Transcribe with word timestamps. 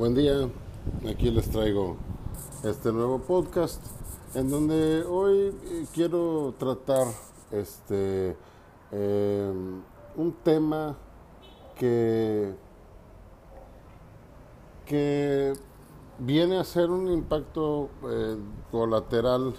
Buen 0.00 0.14
día, 0.14 0.48
aquí 1.10 1.30
les 1.30 1.50
traigo 1.50 1.98
este 2.64 2.90
nuevo 2.90 3.18
podcast 3.18 3.84
en 4.34 4.48
donde 4.48 5.02
hoy 5.02 5.54
eh, 5.62 5.84
quiero 5.92 6.54
tratar 6.58 7.06
este 7.50 8.34
eh, 8.92 9.52
un 10.16 10.32
tema 10.42 10.96
que, 11.78 12.54
que 14.86 15.52
viene 16.18 16.56
a 16.56 16.64
ser 16.64 16.88
un 16.88 17.12
impacto 17.12 17.90
eh, 18.08 18.38
colateral 18.70 19.52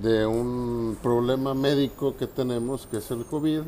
de 0.00 0.26
un 0.26 0.96
problema 1.02 1.54
médico 1.54 2.16
que 2.16 2.28
tenemos 2.28 2.86
que 2.86 2.98
es 2.98 3.10
el 3.10 3.24
COVID 3.24 3.62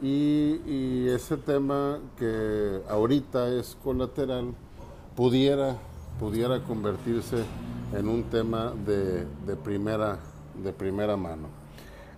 y, 0.00 0.62
y 0.64 1.08
ese 1.10 1.36
tema 1.36 1.98
que 2.16 2.80
ahorita 2.88 3.48
es 3.48 3.76
colateral 3.84 4.54
pudiera, 5.16 5.76
pudiera 6.18 6.62
convertirse 6.62 7.44
en 7.92 8.08
un 8.08 8.24
tema 8.24 8.72
de, 8.86 9.26
de, 9.46 9.56
primera, 9.56 10.18
de 10.62 10.72
primera 10.72 11.16
mano. 11.16 11.48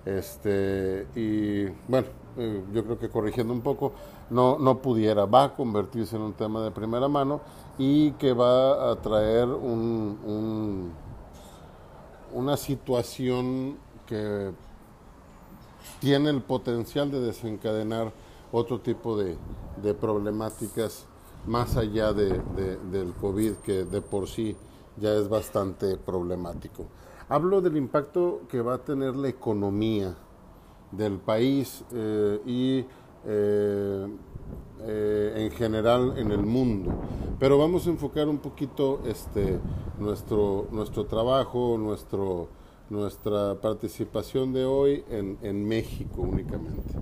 Este, 0.05 1.07
y 1.15 1.67
bueno, 1.89 2.07
eh, 2.37 2.63
yo 2.73 2.85
creo 2.85 2.99
que 2.99 3.09
corrigiendo 3.09 3.53
un 3.53 3.61
poco, 3.61 3.93
no, 4.31 4.59
no 4.59 4.79
pudiera, 4.79 5.27
va 5.27 5.45
a 5.45 5.55
convertirse 5.55 6.17
en 6.17 6.23
un 6.23 6.33
tema 6.33 6.63
de 6.63 6.71
primera 6.71 7.09
mano 7.09 7.41
y 7.79 8.13
que 8.13 8.33
va 8.33 8.91
a 8.91 8.97
traer 8.97 9.49
un, 9.49 10.19
un, 10.25 10.93
una 12.33 12.57
situación 12.57 13.77
que 14.07 14.53
tiene 16.01 16.31
el 16.31 16.43
potencial 16.43 17.11
de 17.11 17.21
desencadenar 17.21 18.13
otro 18.53 18.81
tipo 18.81 19.17
de, 19.17 19.37
de 19.83 19.95
problemáticas 19.95 21.07
más 21.47 21.77
allá 21.77 22.13
de, 22.13 22.41
de, 22.57 22.77
del 22.91 23.13
COVID, 23.15 23.55
que 23.57 23.85
de 23.85 24.01
por 24.01 24.29
sí 24.29 24.57
ya 24.97 25.15
es 25.15 25.29
bastante 25.29 25.97
problemático. 25.97 26.87
Hablo 27.29 27.61
del 27.61 27.77
impacto 27.77 28.43
que 28.49 28.61
va 28.61 28.75
a 28.75 28.79
tener 28.79 29.17
la 29.17 29.29
economía 29.29 30.15
del 30.93 31.19
país 31.19 31.85
eh, 31.93 32.41
y 32.47 32.85
eh, 33.27 34.07
eh, 34.83 35.33
en 35.37 35.51
general 35.51 36.15
en 36.17 36.31
el 36.31 36.45
mundo. 36.45 36.93
Pero 37.39 37.59
vamos 37.59 37.87
a 37.87 37.91
enfocar 37.91 38.29
un 38.29 38.39
poquito 38.39 39.01
este, 39.07 39.59
nuestro, 39.99 40.69
nuestro 40.71 41.07
trabajo, 41.07 41.77
nuestro, 41.79 42.49
nuestra 42.89 43.57
participación 43.57 44.53
de 44.53 44.65
hoy 44.65 45.05
en, 45.11 45.39
en 45.43 45.67
México 45.67 46.23
únicamente. 46.23 46.95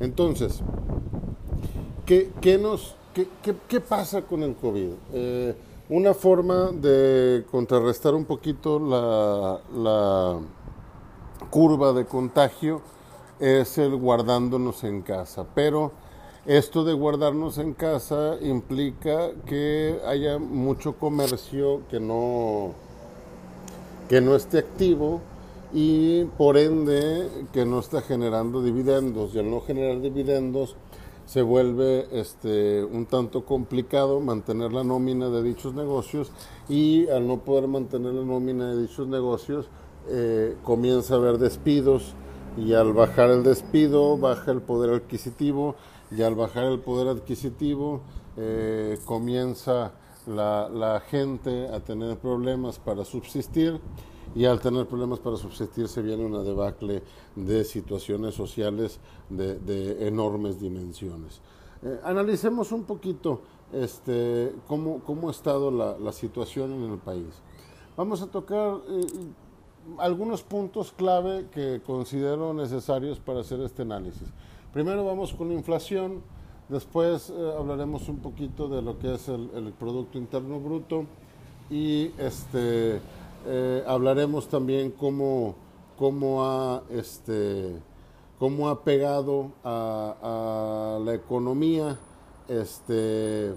Entonces, 0.00 0.60
¿qué, 2.04 2.32
qué 2.40 2.58
nos, 2.58 2.96
¿Qué, 3.14 3.26
qué, 3.68 3.80
pasa 3.80 4.22
con 4.22 4.44
el 4.44 4.54
COVID? 4.54 4.90
Eh, 5.12 5.54
una 5.88 6.14
forma 6.14 6.70
de 6.70 7.44
contrarrestar 7.50 8.14
un 8.14 8.24
poquito 8.24 8.78
la, 8.78 9.60
la, 9.76 10.38
curva 11.50 11.92
de 11.92 12.04
contagio 12.04 12.80
es 13.40 13.78
el 13.78 13.96
guardándonos 13.96 14.84
en 14.84 15.02
casa, 15.02 15.44
pero 15.56 15.90
esto 16.46 16.84
de 16.84 16.92
guardarnos 16.92 17.58
en 17.58 17.74
casa 17.74 18.36
implica 18.40 19.32
que 19.44 19.98
haya 20.06 20.38
mucho 20.38 20.92
comercio 20.92 21.80
que 21.90 21.98
no, 21.98 22.74
que 24.08 24.20
no 24.20 24.36
esté 24.36 24.58
activo 24.58 25.20
y 25.72 26.26
por 26.38 26.56
ende 26.56 27.28
que 27.52 27.64
no 27.64 27.80
está 27.80 28.02
generando 28.02 28.62
dividendos 28.62 29.34
y 29.34 29.40
al 29.40 29.50
no 29.50 29.60
generar 29.62 30.00
dividendos 30.00 30.76
se 31.30 31.42
vuelve 31.42 32.08
este, 32.10 32.82
un 32.82 33.06
tanto 33.06 33.44
complicado 33.44 34.18
mantener 34.18 34.72
la 34.72 34.82
nómina 34.82 35.28
de 35.28 35.44
dichos 35.44 35.74
negocios 35.74 36.32
y 36.68 37.08
al 37.08 37.28
no 37.28 37.36
poder 37.44 37.68
mantener 37.68 38.14
la 38.14 38.24
nómina 38.24 38.70
de 38.70 38.82
dichos 38.82 39.06
negocios 39.06 39.68
eh, 40.08 40.56
comienza 40.64 41.14
a 41.14 41.18
haber 41.18 41.38
despidos 41.38 42.14
y 42.56 42.72
al 42.72 42.92
bajar 42.94 43.30
el 43.30 43.44
despido 43.44 44.18
baja 44.18 44.50
el 44.50 44.60
poder 44.60 44.92
adquisitivo 44.92 45.76
y 46.10 46.22
al 46.22 46.34
bajar 46.34 46.64
el 46.64 46.80
poder 46.80 47.06
adquisitivo 47.06 48.00
eh, 48.36 48.98
comienza 49.04 49.92
la, 50.26 50.68
la 50.68 50.98
gente 50.98 51.68
a 51.68 51.78
tener 51.78 52.18
problemas 52.18 52.80
para 52.80 53.04
subsistir 53.04 53.80
y 54.34 54.44
al 54.44 54.60
tener 54.60 54.86
problemas 54.86 55.18
para 55.18 55.36
subsistir 55.36 55.88
se 55.88 56.02
viene 56.02 56.24
una 56.24 56.42
debacle 56.42 57.02
de 57.34 57.64
situaciones 57.64 58.34
sociales 58.34 59.00
de, 59.28 60.06
enormes 60.06 60.60
dimensiones. 60.60 61.40
Eh, 61.82 61.98
analicemos 62.04 62.72
un 62.72 62.84
poquito 62.84 63.40
este, 63.72 64.54
cómo, 64.68 65.00
cómo 65.00 65.28
ha 65.28 65.30
estado 65.30 65.70
la, 65.70 65.98
la, 65.98 66.12
situación 66.12 66.72
en 66.72 66.92
el 66.92 66.98
país. 66.98 67.42
Vamos 67.96 68.22
a 68.22 68.26
tocar 68.26 68.78
eh, 68.88 69.06
algunos 69.98 70.42
puntos 70.42 70.92
clave 70.92 71.46
que 71.52 71.80
considero 71.84 72.52
necesarios 72.52 73.18
para 73.18 73.40
hacer 73.40 73.60
este 73.60 73.82
análisis. 73.82 74.28
Primero 74.72 75.04
vamos 75.04 75.32
con 75.32 75.48
la 75.48 75.54
inflación, 75.54 76.22
después 76.68 77.30
eh, 77.30 77.52
hablaremos 77.58 78.08
un 78.08 78.18
poquito 78.18 78.68
de 78.68 78.82
lo 78.82 78.98
que 78.98 79.14
es 79.14 79.28
el 79.28 79.72
Producto 79.78 80.18
Interno 80.18 80.60
Bruto 80.60 81.06
y 81.70 82.10
este, 82.18 83.00
eh, 83.46 83.82
hablaremos 83.86 84.48
también 84.48 84.90
cómo, 84.90 85.54
cómo, 85.98 86.44
ha, 86.44 86.82
este, 86.90 87.76
cómo 88.38 88.68
ha 88.68 88.84
pegado 88.84 89.52
a, 89.64 90.98
la 91.04 91.14
economía 91.14 91.98
este, 92.48 93.54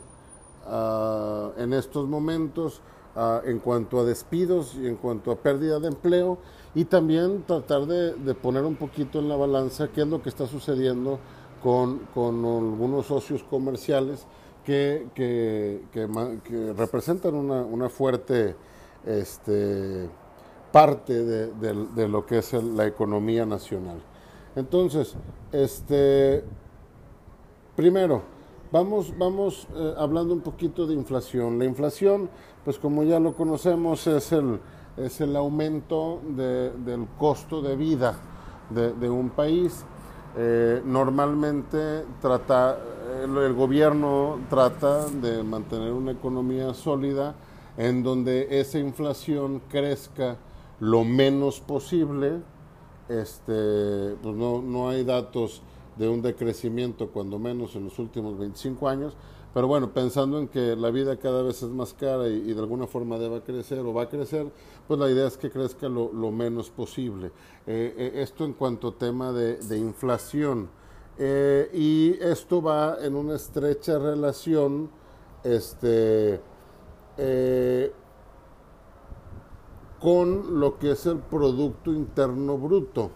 en 1.57 1.73
estos 1.73 2.07
momentos 2.07 2.81
en 3.45 3.59
cuanto 3.59 3.99
a 3.99 4.05
despidos 4.05 4.75
y 4.75 4.88
en 4.88 4.95
cuanto 4.95 5.31
a 5.31 5.35
pérdida 5.35 5.79
de 5.79 5.89
empleo 5.89 6.38
y 6.75 6.85
también 6.85 7.44
tratar 7.44 7.85
de, 7.85 8.33
poner 8.35 8.63
un 8.63 8.75
poquito 8.75 9.19
en 9.19 9.29
la 9.29 9.35
balanza 9.35 9.89
qué 9.89 10.01
es 10.01 10.07
lo 10.07 10.21
que 10.21 10.29
está 10.29 10.47
sucediendo 10.47 11.19
con, 11.61 12.00
con 12.13 12.44
algunos 12.45 13.05
socios 13.07 13.44
comerciales 13.44 14.25
que, 14.65 15.07
que, 15.13 15.81
que, 15.91 16.07
que 16.44 16.73
representan 16.73 17.35
una, 17.35 17.63
una 17.63 17.89
fuerte 17.89 18.55
este, 19.06 20.09
parte 20.72 21.14
de, 21.24 21.47
de, 21.96 22.08
lo 22.08 22.25
que 22.25 22.40
es 22.40 22.53
la 22.53 22.86
economía 22.86 23.46
nacional. 23.46 24.02
Entonces, 24.56 25.16
este, 25.52 26.44
primero, 27.75 28.22
vamos, 28.72 29.13
vamos 29.18 29.68
eh, 29.75 29.94
hablando 29.97 30.34
un 30.34 30.42
poquito 30.42 30.88
de 30.88 30.94
inflación. 30.94 31.59
La 31.59 31.66
inflación, 31.66 32.30
pues 32.66 32.80
como 32.80 33.03
ya 33.03 33.19
lo 33.19 33.34
conocemos, 33.34 34.08
es 34.08 34.31
el, 34.31 34.59
es 34.97 35.22
el 35.22 35.36
aumento 35.36 36.22
de, 36.36 36.72
del 36.72 37.08
costo 37.18 37.62
de 37.62 37.75
vida 37.75 38.18
de, 38.69 39.09
un 39.09 39.30
país. 39.30 39.86
Eh, 40.36 40.81
normalmente 40.84 42.06
trata, 42.22 42.78
el 43.24 43.53
gobierno 43.53 44.40
trata 44.50 45.06
de 45.08 45.44
mantener 45.44 45.92
una 45.92 46.12
economía 46.12 46.74
sólida, 46.74 47.36
en 47.78 48.03
donde 48.03 48.59
esa 48.59 48.79
inflación 48.79 49.61
crezca 49.69 50.38
lo 50.79 51.03
menos 51.03 51.59
posible. 51.59 52.41
Este, 53.09 54.16
pues 54.22 54.35
no, 54.35 54.61
no 54.61 54.89
hay 54.89 55.03
datos 55.03 55.61
de 55.97 56.09
un 56.09 56.22
decrecimiento, 56.22 57.09
cuando 57.09 57.38
menos 57.38 57.75
en 57.75 57.85
los 57.85 58.00
últimos 58.00 58.38
25 58.38 58.88
años, 58.88 59.16
pero 59.53 59.67
bueno, 59.67 59.94
pensando 59.94 60.39
en 60.39 60.47
que 60.47 60.75
la 60.75 60.89
vida 60.89 61.17
cada 61.17 61.44
vez 61.44 61.62
es 61.62 61.69
más 61.69 61.94
cara 61.94 62.27
y, 62.27 62.53
de 62.53 62.59
alguna 62.59 62.88
forma 62.88 63.19
deba 63.19 63.44
crecer 63.44 63.80
o 63.80 63.94
va 63.94 64.03
a 64.03 64.09
crecer, 64.09 64.48
pues 64.88 65.00
la 65.00 65.09
idea 65.09 65.27
es 65.27 65.38
que 65.38 65.51
crezca 65.51 65.88
lo, 65.88 66.12
lo 66.12 66.31
menos 66.31 66.71
posible. 66.71 67.27
Eh, 67.68 67.94
eh, 67.95 68.12
esto 68.15 68.45
en 68.45 68.53
cuanto 68.53 68.88
a 68.89 68.92
tema 68.98 69.31
de, 69.31 69.57
de 69.57 69.77
inflación. 69.77 70.69
Eh, 71.19 71.69
y 71.71 72.13
esto 72.19 72.63
va 72.63 72.98
en 73.00 73.15
una 73.15 73.36
estrecha 73.36 74.00
relación 74.00 74.89
este, 75.44 76.42
eh, 77.18 77.92
con 80.00 80.60
lo 80.60 80.77
que 80.80 80.92
es 80.92 81.06
el 81.06 81.19
Producto 81.19 81.92
Interno 81.92 82.57
Bruto, 82.57 83.12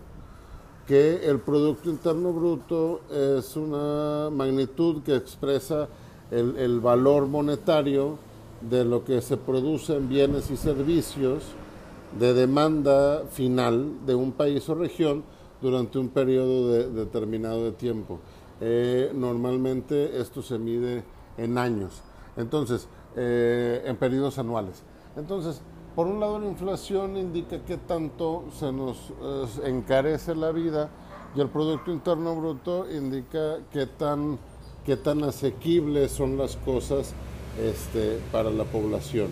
que 0.86 1.26
el 1.26 1.40
Producto 1.40 1.90
Interno 1.90 2.32
Bruto 2.32 3.02
es 3.12 3.58
una 3.58 4.30
magnitud 4.30 5.04
que 5.04 5.16
expresa 5.16 5.90
el, 6.32 6.80
valor 6.80 7.28
monetario 7.28 8.18
de 8.62 8.86
lo 8.86 9.04
que 9.04 9.22
se 9.22 9.38
produce 9.38 9.96
en 9.96 10.08
bienes 10.08 10.50
y 10.50 10.58
servicios 10.58 11.44
de 12.18 12.34
demanda 12.34 13.24
final 13.30 14.06
de 14.06 14.16
un 14.16 14.32
país 14.32 14.68
o 14.70 14.76
región 14.76 15.24
durante 15.62 16.00
un 16.00 16.10
periodo 16.10 16.72
de, 16.72 16.90
determinado 16.90 17.66
de 17.66 17.72
tiempo. 17.72 18.20
Eh, 18.62 19.12
normalmente 19.14 20.20
esto 20.20 20.42
se 20.42 20.58
mide 20.58 21.04
en 21.38 21.58
años. 21.58 22.02
Entonces, 22.38 22.88
eh, 23.18 23.84
en 23.86 23.98
periodos 23.98 24.38
anuales. 24.38 24.84
Entonces, 25.16 25.62
por 25.96 26.06
un 26.06 26.20
lado 26.20 26.38
la 26.38 26.46
inflación 26.46 27.18
indica 27.18 27.58
que 27.66 27.78
tanto 27.78 28.46
se 28.58 28.72
nos 28.72 28.98
eh, 29.20 29.46
encarece 29.66 30.36
la 30.36 30.52
vida 30.52 30.90
y 31.36 31.42
el 31.42 31.50
Producto 31.50 31.92
Interno 31.92 32.36
Bruto 32.36 32.86
indica 32.90 33.58
qué 33.74 33.88
tan, 33.88 34.38
qué 34.86 34.96
tan 34.96 35.24
asequibles 35.24 36.12
son 36.12 36.38
las 36.38 36.56
cosas 36.58 37.16
este, 37.60 38.20
para 38.32 38.52
la 38.52 38.64
población. 38.66 39.30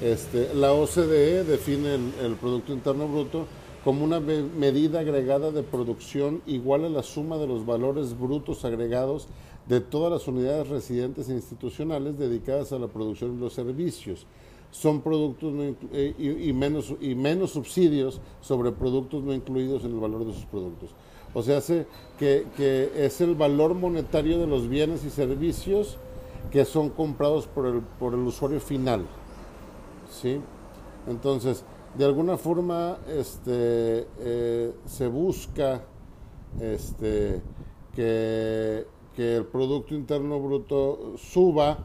Este, 0.00 0.52
la 0.54 0.72
OCDE 0.72 1.44
define 1.44 1.94
el, 1.94 2.34
Producto 2.40 2.72
Interno 2.72 3.06
Bruto 3.06 3.46
como 3.84 4.04
una 4.04 4.18
medida 4.18 5.00
agregada 5.00 5.52
de 5.52 5.62
producción 5.62 6.42
igual 6.46 6.84
a 6.84 6.88
la 6.88 7.02
suma 7.04 7.38
de 7.38 7.46
los 7.46 7.64
valores 7.64 8.18
brutos 8.18 8.64
agregados 8.64 9.28
de 9.70 9.80
todas 9.80 10.10
las 10.10 10.26
unidades 10.26 10.68
residentes 10.68 11.28
e 11.28 11.32
institucionales 11.32 12.18
dedicadas 12.18 12.72
a 12.72 12.78
la 12.78 12.88
producción 12.88 13.36
y 13.36 13.40
los 13.40 13.52
servicios. 13.52 14.26
Son 14.72 15.00
productos 15.00 15.54
eh, 15.92 16.14
y, 16.18 16.52
menos, 16.52 16.92
y 17.00 17.14
menos 17.14 17.52
subsidios 17.52 18.20
sobre 18.40 18.72
productos 18.72 19.22
no 19.22 19.32
incluidos 19.32 19.84
en 19.84 19.92
el 19.92 20.00
valor 20.00 20.26
de 20.26 20.32
sus 20.32 20.44
productos. 20.44 20.90
O 21.34 21.42
sea, 21.44 21.60
que, 22.18 22.46
que 22.56 22.90
es 22.96 23.20
el 23.20 23.36
valor 23.36 23.74
monetario 23.74 24.40
de 24.40 24.48
los 24.48 24.68
bienes 24.68 25.04
y 25.04 25.10
servicios 25.10 25.98
que 26.50 26.64
son 26.64 26.90
comprados 26.90 27.46
por 27.46 27.66
el, 27.66 27.80
por 27.80 28.14
el 28.14 28.20
usuario 28.20 28.58
final. 28.58 29.06
¿sí? 30.10 30.40
Entonces, 31.06 31.64
de 31.96 32.04
alguna 32.04 32.36
forma 32.36 32.98
este, 33.06 34.08
eh, 34.18 34.72
se 34.84 35.06
busca 35.06 35.84
este, 36.60 37.40
que, 37.94 38.84
el 39.16 39.44
Producto 39.46 39.94
Interno 39.94 40.40
Bruto 40.40 41.14
suba 41.16 41.84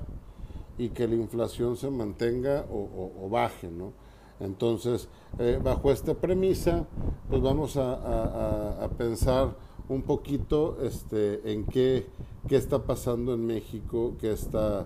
y 0.78 0.90
que 0.90 1.08
la 1.08 1.16
inflación 1.16 1.78
se 1.78 1.90
mantenga 1.90 2.66
o, 2.72 3.30
baje, 3.30 3.70
¿no? 3.70 3.94
Entonces, 4.40 5.08
eh, 5.40 5.60
bajo 5.64 5.92
esta 5.92 6.14
premisa, 6.14 6.86
pues 7.30 7.42
vamos 7.42 7.78
a, 7.78 8.90
pensar 8.98 9.56
un 9.88 10.02
poquito 10.02 10.78
este, 10.82 11.52
en 11.52 11.66
qué, 11.66 12.08
qué 12.48 12.58
está 12.58 12.84
pasando 12.84 13.34
en 13.34 13.46
México, 13.46 14.16
qué 14.20 14.32
está 14.32 14.86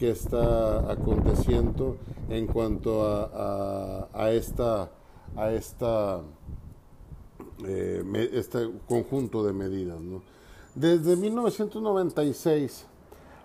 que 0.00 0.10
está 0.10 0.90
aconteciendo 0.90 1.98
en 2.30 2.46
cuanto 2.46 3.06
a, 3.06 4.08
a, 4.14 4.30
esta, 4.32 4.90
a 5.36 5.52
esta, 5.52 6.22
eh, 7.66 8.02
este 8.32 8.70
conjunto 8.88 9.44
de 9.44 9.52
medidas. 9.52 10.00
Desde 10.74 11.16
1996 11.16 12.86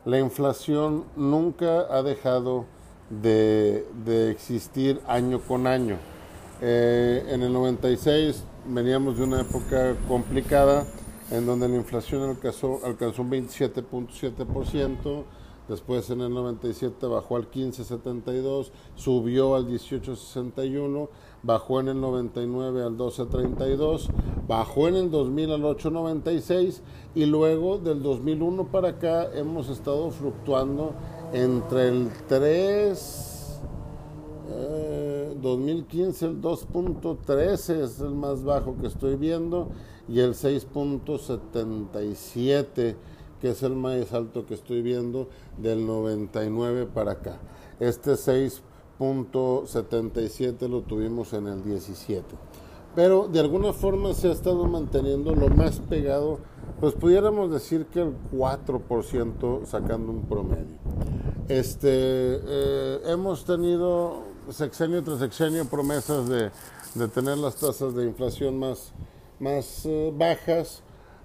la 0.06 0.20
inflación 0.20 1.06
nunca 1.16 1.88
ha 1.90 2.04
dejado 2.04 2.66
de, 3.10 3.84
existir 4.30 5.02
año 5.08 5.40
con 5.40 5.66
año. 5.66 5.98
Eh, 6.62 7.26
en 7.30 7.42
el 7.42 7.52
96 7.52 8.44
veníamos 8.68 9.18
de 9.18 9.24
una 9.24 9.42
época 9.42 9.96
complicada 10.08 10.86
en 11.32 11.48
donde 11.48 11.68
la 11.68 11.76
inflación 11.76 12.30
alcanzó, 12.30 12.80
alcanzó 12.86 13.24
un 13.24 13.32
27.7%, 13.32 15.24
Después 15.68 16.08
en 16.12 16.22
el 16.22 16.32
97 16.32 17.08
bajó 17.08 17.38
al 17.38 17.50
15.72, 17.50 18.70
subió 18.96 19.56
al 19.56 19.68
18.61, 19.68 21.10
bajó 21.46 21.80
en 21.80 21.88
el 21.90 22.02
99 22.02 22.84
al 22.84 22.98
12.32, 22.98 24.08
bajó 24.48 24.88
en 24.88 24.96
el 24.96 25.12
2000 25.12 25.52
al 25.52 25.62
8.96 25.62 26.82
y 27.14 27.26
luego 27.26 27.78
del 27.78 28.02
2001 28.02 28.72
para 28.72 28.88
acá 28.90 29.30
hemos 29.34 29.70
estado 29.70 30.10
fluctuando 30.10 30.94
entre 31.34 31.90
el 31.90 32.10
3, 32.28 33.62
2015 35.42 36.26
eh, 36.26 36.30
el 36.30 36.42
2.13 36.42 37.84
es 37.84 38.00
el 38.00 38.16
más 38.16 38.44
bajo 38.44 38.76
que 38.78 38.88
estoy 38.88 39.16
viendo 39.16 39.68
y 40.08 40.22
el 40.22 40.34
6.77 40.34 42.96
que 43.42 43.50
es 43.50 43.64
el 43.64 43.76
más 43.76 44.14
alto 44.14 44.46
que 44.48 44.54
estoy 44.56 44.82
viendo 44.82 45.28
del 45.58 45.86
99 45.86 46.88
para 46.88 47.12
acá. 47.12 47.38
Este 47.80 48.16
6.77 49.00 50.68
lo 50.70 50.82
tuvimos 50.82 51.34
en 51.34 51.48
el 51.48 51.64
17. 51.64 52.24
Pero 52.96 53.28
de 53.28 53.42
alguna 53.42 53.74
forma 53.74 54.14
se 54.14 54.30
ha 54.30 54.32
estado 54.32 54.66
manteniendo 54.68 55.36
lo 55.36 55.50
más 55.50 55.80
pegado, 55.82 56.40
pues 56.80 56.94
pudiéramos 56.94 57.52
decir 57.52 57.88
que 57.88 58.02
el 58.02 58.16
4% 58.32 59.66
sacando 59.66 60.12
un 60.12 60.22
promedio. 60.24 60.78
Este, 61.50 61.90
eh, 61.92 63.02
hemos 63.08 63.44
tenido 63.44 64.24
sexenio 64.50 65.04
tras 65.04 65.20
sexenio 65.20 65.66
promesas 65.66 66.30
de, 66.30 66.52
tener 67.14 67.38
las 67.38 67.56
tasas 67.58 67.94
de 67.96 68.06
inflación 68.06 68.58
más, 68.58 68.94
más 69.40 69.86
eh, 69.86 70.14
bajas. 70.16 70.82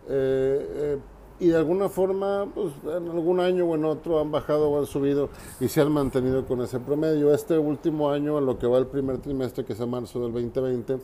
Eh, 0.08 0.98
y 1.40 1.48
de 1.48 1.56
alguna 1.56 1.88
forma, 1.88 2.46
pues, 2.54 2.72
en 2.84 3.08
algún 3.08 3.40
año 3.40 3.64
o 3.64 3.74
en 3.74 3.86
otro 3.86 4.20
han 4.20 4.30
bajado 4.30 4.68
o 4.68 4.78
han 4.78 4.86
subido 4.86 5.30
y 5.58 5.68
se 5.68 5.80
han 5.80 5.90
mantenido 5.90 6.46
con 6.46 6.60
ese 6.60 6.78
promedio. 6.78 7.32
Este 7.32 7.58
último 7.58 8.10
año, 8.10 8.38
en 8.38 8.44
lo 8.44 8.58
que 8.58 8.66
va 8.66 8.76
el 8.76 8.86
primer 8.86 9.16
trimestre, 9.18 9.64
que 9.64 9.72
es 9.72 9.80
a 9.80 9.86
marzo 9.86 10.20
del 10.20 10.34
2020, 10.34 10.98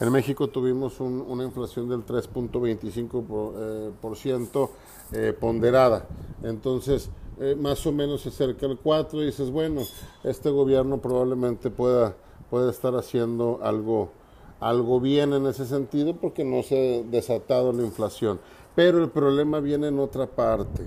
en 0.00 0.12
México 0.12 0.48
tuvimos 0.48 0.98
una 0.98 1.44
inflación 1.44 1.90
del 1.90 2.06
3.25% 2.06 4.70
eh, 5.14 5.18
eh, 5.28 5.34
ponderada. 5.38 6.06
Entonces, 6.42 7.10
eh, 7.38 7.54
más 7.54 7.86
o 7.86 7.92
menos 7.92 8.22
se 8.22 8.30
acerca 8.30 8.64
el 8.64 8.78
4 8.78 9.22
y 9.22 9.26
dices, 9.26 9.50
bueno, 9.50 9.82
este 10.24 10.48
gobierno 10.48 11.02
probablemente 11.02 11.68
pueda, 11.68 12.16
pueda 12.48 12.70
estar 12.70 12.94
haciendo 12.94 13.60
algo, 13.62 14.10
algo 14.58 15.00
bien 15.00 15.34
en 15.34 15.46
ese 15.46 15.66
sentido 15.66 16.16
porque 16.16 16.44
no 16.44 16.62
se 16.62 17.00
ha 17.00 17.02
desatado 17.10 17.74
la 17.74 17.82
inflación. 17.82 18.40
Pero 18.74 19.02
el 19.02 19.10
problema 19.10 19.60
viene 19.60 19.88
en 19.88 19.98
otra 19.98 20.26
parte. 20.26 20.86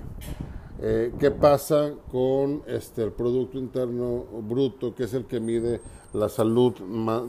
Eh, 0.80 1.14
¿Qué 1.18 1.30
pasa 1.30 1.92
con 2.10 2.62
este, 2.66 3.04
el 3.04 3.12
Producto 3.12 3.58
Interno 3.58 4.24
Bruto, 4.42 4.94
que 4.94 5.04
es 5.04 5.14
el 5.14 5.24
que 5.24 5.40
mide 5.40 5.80
la 6.12 6.28
salud 6.28 6.74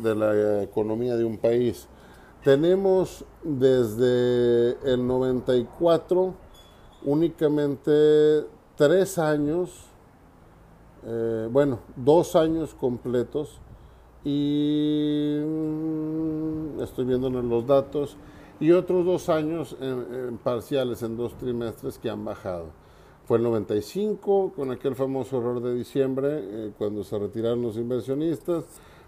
de 0.01 0.15
la 0.15 0.63
economía 0.63 1.15
de 1.15 1.23
un 1.23 1.37
país? 1.37 1.87
Tenemos 2.43 3.23
desde 3.43 4.77
el 4.91 5.05
94 5.05 6.33
únicamente 7.03 8.45
tres 8.75 9.17
años, 9.17 9.85
eh, 11.05 11.47
bueno, 11.51 11.79
dos 11.95 12.35
años 12.35 12.73
completos, 12.73 13.59
y 14.23 15.39
mm, 15.45 16.81
estoy 16.81 17.05
viendo 17.05 17.29
los 17.29 17.65
datos, 17.65 18.17
y 18.59 18.71
otros 18.71 19.05
dos 19.05 19.29
años 19.29 19.75
en, 19.79 20.37
parciales, 20.37 21.03
en 21.03 21.15
dos 21.17 21.37
trimestres 21.37 21.97
que 21.97 22.09
han 22.09 22.25
bajado. 22.25 22.65
Fue 23.25 23.37
el 23.37 23.43
95 23.43 24.53
con 24.55 24.71
aquel 24.71 24.95
famoso 24.95 25.37
error 25.37 25.61
de 25.61 25.75
diciembre, 25.75 26.39
eh, 26.41 26.71
cuando 26.77 27.03
se 27.03 27.19
retiraron 27.19 27.61
los 27.61 27.77
inversionistas. 27.77 28.63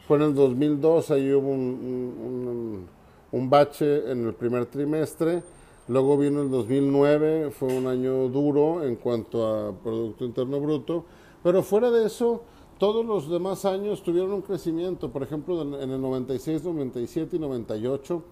Fue 0.07 0.17
en 0.17 0.23
el 0.23 0.35
2002, 0.35 1.11
ahí 1.11 1.31
hubo 1.31 1.49
un, 1.49 2.87
un, 3.31 3.49
bache 3.49 4.11
en 4.11 4.27
el 4.27 4.33
primer 4.33 4.65
trimestre. 4.65 5.41
Luego 5.87 6.17
vino 6.17 6.41
el 6.41 6.51
2009, 6.51 7.51
fue 7.51 7.75
un 7.75 7.87
año 7.87 8.27
duro 8.27 8.83
en 8.83 8.95
cuanto 8.97 9.47
a 9.47 9.71
Producto 9.71 10.25
Interno 10.25 10.59
Bruto. 10.59 11.05
Pero 11.41 11.63
fuera 11.63 11.89
de 11.89 12.05
eso, 12.05 12.43
todos 12.77 13.05
los 13.05 13.29
demás 13.29 13.65
años 13.65 14.03
tuvieron 14.03 14.33
un 14.33 14.41
crecimiento. 14.41 15.11
Por 15.11 15.23
ejemplo, 15.23 15.61
en 15.61 15.89
el 15.89 16.01
96, 16.01 16.63
97 16.63 17.37
y 17.37 17.39
98 17.39 18.23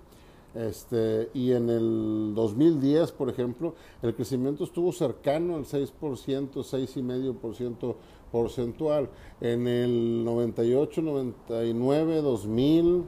este, 0.56 1.30
y 1.34 1.52
en 1.52 1.70
el 1.70 2.34
2010, 2.36 3.12
por 3.12 3.30
ejemplo, 3.30 3.76
el 4.02 4.16
crecimiento 4.16 4.64
estuvo 4.64 4.92
cercano 4.92 5.56
al 5.56 5.66
6%, 5.66 5.92
6,5% 6.00 7.96
porcentual. 8.32 9.10
En 9.42 9.68
el 9.68 10.24
98, 10.24 11.02
99, 11.02 12.22
2000 12.22 13.04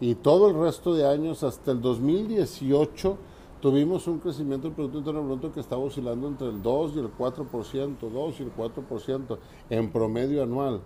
y 0.00 0.14
todo 0.16 0.48
el 0.48 0.56
resto 0.56 0.94
de 0.94 1.06
años 1.06 1.42
hasta 1.42 1.72
el 1.72 1.80
2018 1.80 3.18
tuvimos 3.60 4.06
un 4.06 4.18
crecimiento 4.18 4.66
del 4.66 4.74
Producto 4.74 4.98
Interno 4.98 5.22
Bruto 5.22 5.52
que 5.52 5.60
estaba 5.60 5.82
oscilando 5.82 6.26
entre 6.26 6.48
el 6.48 6.62
2 6.62 6.92
y 6.96 6.98
el 7.00 7.14
4%, 7.14 7.96
2 7.98 8.40
y 8.40 8.42
el 8.42 8.54
4% 8.54 9.38
en 9.68 9.92
promedio 9.92 10.42
anual. 10.42 10.80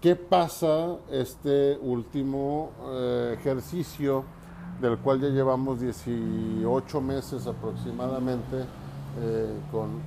¿Qué 0.00 0.16
pasa 0.16 0.98
este 1.10 1.78
último 1.80 2.70
eh, 2.90 3.36
ejercicio? 3.38 4.24
Del 4.80 4.98
cual 4.98 5.20
ya 5.20 5.28
llevamos 5.28 5.80
18 5.80 7.00
meses 7.00 7.46
aproximadamente 7.46 8.64
eh, 9.20 9.52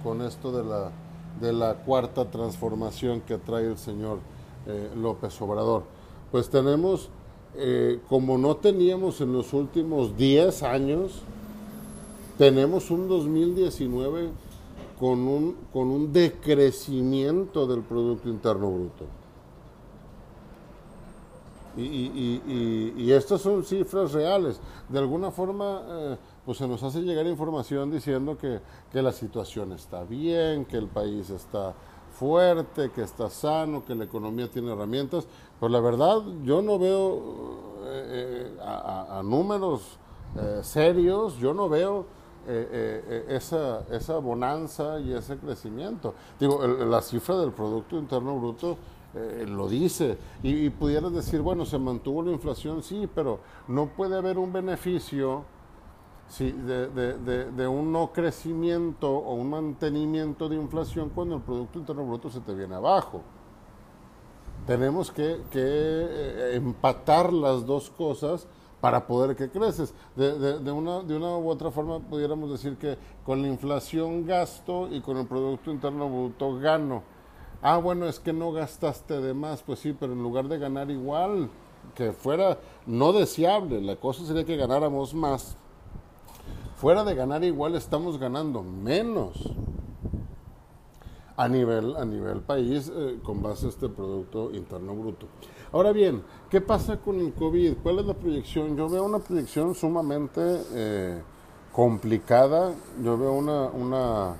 con, 0.03 0.21
esto 0.21 0.51
de 0.51 0.63
la, 0.63 0.91
de 1.39 1.53
la 1.53 1.75
cuarta 1.75 2.25
transformación 2.29 3.21
que 3.21 3.37
trae 3.37 3.67
el 3.67 3.77
señor 3.77 4.19
eh, 4.67 4.89
López 4.95 5.39
Obrador. 5.41 5.83
Pues 6.31 6.49
tenemos, 6.49 7.09
eh, 7.55 7.99
como 8.09 8.37
no 8.37 8.57
teníamos 8.57 9.21
en 9.21 9.31
los 9.31 9.53
últimos 9.53 10.17
10 10.17 10.63
años, 10.63 11.21
tenemos 12.37 12.91
un 12.91 13.07
2019 13.07 14.29
con 14.99 15.19
un, 15.19 15.55
con 15.71 15.87
un 15.89 16.11
decrecimiento 16.11 17.67
del 17.67 17.81
Producto 17.81 18.27
Interno 18.27 18.71
Bruto. 18.71 19.05
Y, 21.77 21.81
y, 21.81 22.93
y, 22.97 23.11
estas 23.11 23.41
son 23.41 23.63
cifras 23.65 24.13
reales. 24.13 24.61
De 24.87 24.97
alguna 24.97 25.29
forma, 25.29 25.81
eh, 25.85 26.17
pues 26.45 26.57
se 26.57 26.67
nos 26.67 26.81
hace 26.83 27.01
llegar 27.01 27.25
información 27.27 27.91
diciendo 27.91 28.37
que, 28.37 28.61
que, 28.91 29.01
la 29.01 29.11
situación 29.11 29.73
está 29.73 30.03
bien, 30.03 30.63
que 30.65 30.77
el 30.77 30.87
país 30.87 31.29
está 31.29 31.73
fuerte, 32.17 32.91
que 32.91 33.03
está 33.03 33.29
sano, 33.29 33.83
que 33.83 33.93
la 33.93 34.05
economía 34.05 34.49
tiene 34.49 34.71
herramientas, 34.71 35.27
pero 35.59 35.69
la 35.69 35.81
verdad 35.81 36.21
yo 36.43 36.61
no 36.61 36.79
veo 36.79 37.75
eh, 37.87 38.57
a, 38.61 39.21
números 39.23 39.97
eh, 40.37 40.59
serios, 40.63 41.37
yo 41.37 41.53
no 41.53 41.67
veo 41.67 42.05
eh, 42.47 43.25
esa, 43.29 43.81
esa 43.91 44.17
bonanza 44.19 44.99
y 44.99 45.13
ese 45.13 45.37
crecimiento. 45.37 46.13
Digo, 46.39 46.65
la 46.65 47.01
cifra 47.01 47.37
del 47.37 47.51
Producto 47.51 47.97
Interno 47.97 48.39
Bruto 48.39 48.77
lo 49.47 49.67
dice. 49.67 50.17
Y, 50.43 50.65
y, 50.65 50.69
pudieras 50.69 51.13
decir, 51.13 51.41
bueno, 51.41 51.65
se 51.65 51.77
mantuvo 51.77 52.21
la 52.21 52.31
inflación, 52.31 52.83
sí, 52.83 53.09
pero 53.13 53.39
no 53.67 53.87
puede 53.87 54.17
haber 54.17 54.37
un 54.37 54.51
beneficio 54.51 55.45
sí, 56.27 56.51
de, 56.51 56.87
de, 57.51 57.67
un 57.67 57.91
no 57.91 58.11
crecimiento 58.11 59.09
o 59.09 59.33
un 59.35 59.49
mantenimiento 59.49 60.49
de 60.49 60.55
inflación 60.55 61.09
cuando 61.09 61.35
el 61.35 61.41
Producto 61.41 61.79
Interno 61.79 62.05
Bruto 62.05 62.29
se 62.29 62.41
te 62.41 62.53
viene 62.53 62.75
abajo. 62.75 63.21
Tenemos 64.65 65.11
que, 65.11 65.41
eh, 65.53 66.51
empatar 66.55 67.31
las 67.31 67.65
dos 67.65 67.89
cosas 67.91 68.47
para 68.81 69.05
poder 69.05 69.35
que 69.35 69.49
creces. 69.49 69.93
De, 70.15 70.71
una, 70.71 71.01
de 71.01 71.15
una 71.15 71.37
u 71.37 71.49
otra 71.49 71.71
forma 71.71 71.99
pudiéramos 71.99 72.51
decir 72.51 72.77
que 72.77 72.97
con 73.23 73.41
la 73.41 73.47
inflación 73.47 74.25
gasto 74.25 74.87
y 74.91 75.01
con 75.01 75.17
el 75.17 75.27
Producto 75.27 75.71
Interno 75.71 76.09
Bruto 76.09 76.57
gano. 76.57 77.14
Ah, 77.67 77.79
bueno, 77.79 78.05
es 78.05 78.19
que 78.19 78.31
no 78.31 78.51
gastaste 78.51 79.19
de 79.21 79.33
más, 79.33 79.63
pues 79.63 79.79
sí, 79.79 79.97
pero 79.99 80.13
en 80.13 80.21
lugar 80.21 80.47
de 80.47 80.59
ganar 80.59 80.91
igual, 80.91 81.49
que 81.95 82.11
fuera 82.11 82.59
no 82.85 83.11
deseable, 83.11 83.81
la 83.81 83.95
cosa 83.95 84.23
sería 84.23 84.45
que 84.45 84.55
ganáramos 84.55 85.15
más 85.15 85.57
fuera 86.75 87.03
de 87.03 87.15
ganar 87.15 87.43
igual 87.43 87.73
estamos 87.73 88.19
ganando 88.19 88.61
menos 88.61 89.51
a 91.35 91.47
nivel, 91.47 91.95
a 91.95 92.05
nivel 92.05 92.41
país 92.41 92.91
eh, 92.95 93.17
con 93.23 93.41
base 93.41 93.65
a 93.65 93.69
este 93.69 93.89
Producto 93.89 94.51
Interno 94.53 94.93
Bruto. 94.93 95.25
Ahora 95.71 95.91
bien, 95.91 96.21
¿qué 96.51 96.61
pasa 96.61 96.97
con 96.97 97.19
el 97.19 97.33
COVID? 97.33 97.77
¿Cuál 97.81 97.97
es 97.97 98.05
la 98.05 98.13
proyección? 98.13 98.77
Yo 98.77 98.87
veo 98.89 99.03
una 99.03 99.17
proyección 99.17 99.73
sumamente 99.73 100.61
eh, 100.71 101.19
complicada, 101.71 102.75
yo 103.03 103.17
veo 103.17 103.33
una, 103.33 103.63
una, 103.69 104.35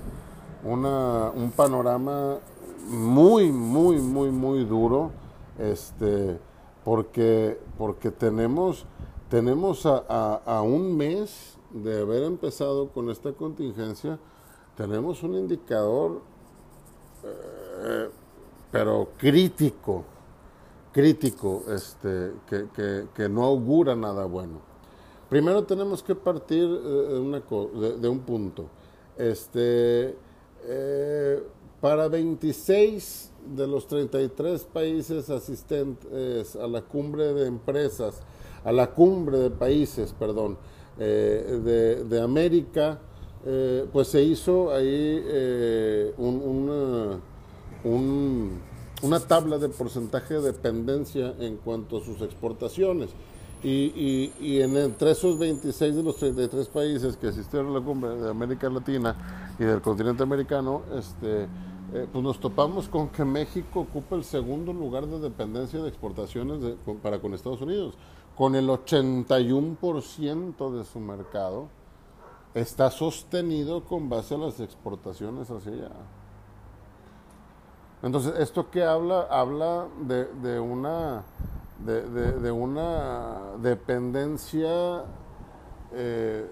una, 0.62 1.30
un 1.34 1.50
panorama 1.50 2.38
muy, 2.86 3.50
muy, 3.50 3.98
muy, 3.98 4.30
muy 4.30 4.64
duro, 4.64 5.10
este, 5.58 6.38
porque, 6.84 7.58
porque 7.78 8.10
tenemos, 8.10 8.86
tenemos 9.28 9.84
a, 9.86 10.40
a 10.44 10.62
un 10.62 10.96
mes 10.96 11.56
de 11.70 12.00
haber 12.00 12.22
empezado 12.22 12.88
con 12.88 13.10
esta 13.10 13.32
contingencia, 13.32 14.18
tenemos 14.76 15.22
un 15.22 15.34
indicador, 15.34 16.20
eh, 17.24 18.08
pero 18.70 19.08
crítico, 19.16 20.04
crítico, 20.92 21.64
este, 21.68 22.32
que, 22.46 23.28
no 23.28 23.44
augura 23.44 23.94
nada 23.94 24.24
bueno. 24.26 24.60
Primero 25.28 25.64
tenemos 25.64 26.02
que 26.02 26.14
partir 26.14 26.64
eh, 26.64 27.96
de, 28.00 28.08
un 28.08 28.20
punto. 28.20 28.66
Este, 29.16 30.16
eh, 30.64 31.42
para 31.86 32.08
26 32.08 33.30
de 33.54 33.68
los 33.68 33.86
33 33.86 34.64
países 34.64 35.30
asistentes 35.30 36.56
a 36.56 36.66
la 36.66 36.82
cumbre 36.82 37.32
de 37.32 37.46
empresas, 37.46 38.22
a 38.64 38.72
la 38.72 38.90
cumbre 38.90 39.38
de 39.38 39.50
países, 39.50 40.12
perdón, 40.18 40.58
eh, 40.98 42.02
de, 42.08 42.20
América, 42.20 42.98
eh, 43.44 43.86
pues 43.92 44.08
se 44.08 44.20
hizo 44.20 44.72
ahí 44.74 45.22
eh, 45.28 46.12
un, 46.18 47.20
una, 49.02 49.20
tabla 49.20 49.56
de 49.58 49.68
porcentaje 49.68 50.34
de 50.34 50.40
dependencia 50.40 51.34
en 51.38 51.56
cuanto 51.58 51.98
a 51.98 52.04
sus 52.04 52.20
exportaciones. 52.20 53.10
Y, 53.62 54.32
y, 54.40 54.60
en, 54.60 54.76
entre 54.76 55.12
esos 55.12 55.38
26 55.38 55.96
de 55.96 56.02
los 56.02 56.16
33 56.16 56.68
países 56.68 57.16
que 57.16 57.28
asistieron 57.28 57.70
a 57.70 57.78
la 57.78 57.84
cumbre 57.84 58.10
de 58.10 58.28
América 58.28 58.68
Latina 58.68 59.54
y 59.58 59.64
del 59.64 59.80
continente 59.80 60.22
americano, 60.22 60.82
este, 60.96 61.48
pues 61.90 62.24
nos 62.24 62.40
topamos 62.40 62.88
con 62.88 63.08
que 63.08 63.24
México 63.24 63.80
ocupa 63.80 64.16
el 64.16 64.24
segundo 64.24 64.72
lugar 64.72 65.06
de 65.06 65.20
dependencia 65.20 65.80
de 65.80 65.88
exportaciones 65.88 66.58
para 67.02 67.20
con 67.20 67.32
Estados 67.32 67.60
Unidos 67.60 67.96
con 68.36 68.54
el 68.54 68.68
81% 68.68 70.70
de 70.70 70.84
su 70.84 71.00
mercado, 71.00 71.68
está 72.54 72.90
sostenido 72.90 73.84
con 73.84 74.10
base 74.10 74.34
a 74.34 74.38
las 74.38 74.60
exportaciones 74.60 75.50
hacia 75.50 75.72
allá. 75.72 75.90
Entonces, 78.02 78.34
¿esto 78.38 78.70
qué 78.70 78.84
habla? 78.84 79.26
Habla 79.30 79.86
de, 80.06 80.60
una, 80.60 81.24
de, 81.84 82.52
una 82.52 83.56
dependencia 83.62 85.04
eh, 85.92 86.46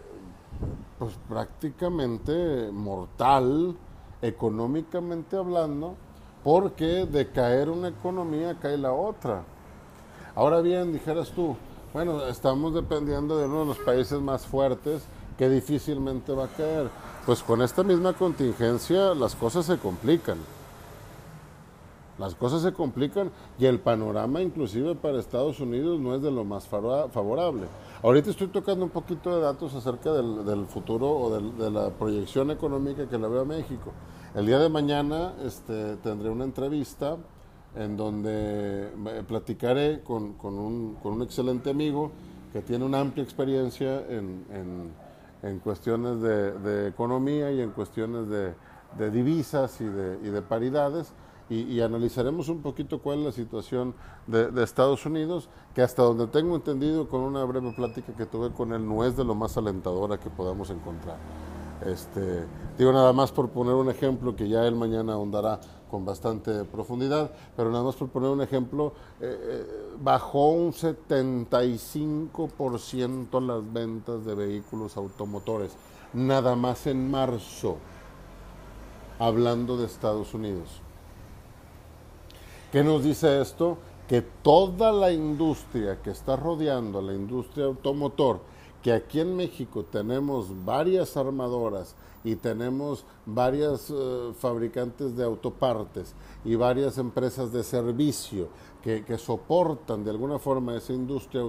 pues 0.98 1.14
prácticamente 1.28 2.70
mortal, 2.72 3.76
económicamente 4.24 5.36
hablando, 5.36 5.96
porque 6.42 7.06
de 7.06 7.28
caer 7.30 7.68
una 7.68 7.88
economía 7.88 8.56
cae 8.60 8.78
la 8.78 8.92
otra. 8.92 9.42
Ahora 10.34 10.60
bien, 10.60 10.92
dijeras 10.92 11.30
tú, 11.30 11.56
bueno, 11.92 12.26
estamos 12.26 12.74
dependiendo 12.74 13.36
de 13.38 13.46
uno 13.46 13.60
de 13.60 13.66
los 13.66 13.78
países 13.78 14.20
más 14.20 14.46
fuertes 14.46 15.04
que 15.38 15.48
difícilmente 15.48 16.32
va 16.32 16.44
a 16.44 16.48
caer. 16.48 16.88
Pues 17.26 17.42
con 17.42 17.62
esta 17.62 17.82
misma 17.82 18.14
contingencia 18.14 19.14
las 19.14 19.34
cosas 19.34 19.66
se 19.66 19.78
complican. 19.78 20.38
Las 22.18 22.34
cosas 22.34 22.62
se 22.62 22.72
complican 22.72 23.30
y 23.58 23.66
el 23.66 23.80
panorama 23.80 24.40
inclusive 24.40 24.94
para 24.94 25.18
Estados 25.18 25.58
Unidos 25.60 25.98
no 25.98 26.14
es 26.14 26.22
de 26.22 26.30
lo 26.30 26.44
más 26.44 26.66
favorable. 26.66 27.66
Ahorita 28.02 28.30
estoy 28.30 28.46
tocando 28.48 28.84
un 28.84 28.90
poquito 28.90 29.34
de 29.34 29.42
datos 29.42 29.74
acerca 29.74 30.12
del, 30.12 30.66
futuro 30.66 31.10
o 31.10 31.40
de 31.40 31.70
la 31.70 31.90
proyección 31.90 32.50
económica 32.50 33.08
que 33.08 33.18
le 33.18 33.28
veo 33.28 33.42
a 33.42 33.44
México. 33.44 33.92
El 34.34 34.46
día 34.46 34.58
de 34.58 34.68
mañana 34.68 35.32
este, 35.44 35.94
tendré 35.98 36.28
una 36.28 36.42
entrevista 36.42 37.18
en 37.76 37.96
donde 37.96 38.90
platicaré 39.28 40.02
con, 40.02 40.34
un, 40.42 41.22
excelente 41.22 41.70
amigo 41.70 42.10
que 42.52 42.60
tiene 42.60 42.84
una 42.84 42.98
amplia 42.98 43.22
experiencia 43.22 44.04
en, 44.08 45.60
cuestiones 45.62 46.20
de, 46.20 46.88
economía 46.88 47.52
y 47.52 47.60
en 47.60 47.70
cuestiones 47.70 48.28
de, 48.28 49.10
divisas 49.12 49.80
y 49.80 49.84
de, 49.84 50.42
paridades. 50.42 51.12
Y, 51.48 51.80
analizaremos 51.80 52.48
un 52.48 52.60
poquito 52.60 53.00
cuál 53.00 53.20
es 53.20 53.24
la 53.26 53.32
situación 53.32 53.94
de, 54.26 54.64
Estados 54.64 55.06
Unidos, 55.06 55.48
que 55.76 55.82
hasta 55.82 56.02
donde 56.02 56.26
tengo 56.26 56.56
entendido 56.56 57.08
con 57.08 57.20
una 57.20 57.44
breve 57.44 57.70
plática 57.70 58.12
que 58.14 58.26
tuve 58.26 58.50
con 58.50 58.72
él 58.72 58.84
no 58.84 59.04
es 59.04 59.16
de 59.16 59.22
lo 59.22 59.36
más 59.36 59.56
alentadora 59.56 60.18
que 60.18 60.28
podamos 60.28 60.70
encontrar. 60.70 61.18
Este, 61.86 62.44
digo 62.78 62.92
nada 62.92 63.12
más 63.12 63.30
por 63.30 63.50
poner 63.50 63.74
un 63.74 63.90
ejemplo 63.90 64.34
que 64.34 64.48
ya 64.48 64.66
él 64.66 64.74
mañana 64.74 65.12
ahondará 65.12 65.60
con 65.90 66.02
bastante 66.04 66.64
profundidad, 66.64 67.30
pero 67.56 67.70
nada 67.70 67.84
más 67.84 67.94
por 67.94 68.08
poner 68.08 68.30
un 68.30 68.42
ejemplo, 68.42 68.92
eh, 69.20 69.38
eh, 69.40 69.64
bajó 70.00 70.48
un 70.48 70.72
75% 70.72 73.40
las 73.40 73.72
ventas 73.72 74.24
de 74.24 74.34
vehículos 74.34 74.96
automotores, 74.96 75.76
nada 76.12 76.56
más 76.56 76.88
en 76.88 77.08
marzo, 77.10 77.76
hablando 79.20 79.76
de 79.76 79.86
Estados 79.86 80.34
Unidos. 80.34 80.80
¿Qué 82.72 82.82
nos 82.82 83.04
dice 83.04 83.40
esto? 83.40 83.78
Que 84.08 84.20
toda 84.20 84.90
la 84.90 85.12
industria 85.12 86.02
que 86.02 86.10
está 86.10 86.34
rodeando 86.34 86.98
a 86.98 87.02
la 87.02 87.14
industria 87.14 87.66
automotor, 87.66 88.40
que 88.84 88.92
aquí 88.92 89.18
en 89.18 89.34
México 89.34 89.82
tenemos 89.82 90.48
varias 90.62 91.16
armadoras 91.16 91.96
y 92.22 92.36
tenemos 92.36 93.06
varias 93.24 93.88
eh, 93.90 94.32
fabricantes 94.38 95.16
de 95.16 95.24
autopartes 95.24 96.14
y 96.44 96.54
varias 96.54 96.98
empresas 96.98 97.50
de 97.50 97.64
servicio 97.64 98.48
que, 98.82 99.02
soportan 99.16 100.04
de 100.04 100.10
alguna 100.10 100.38
forma 100.38 100.76
esa 100.76 100.92
industria 100.92 101.40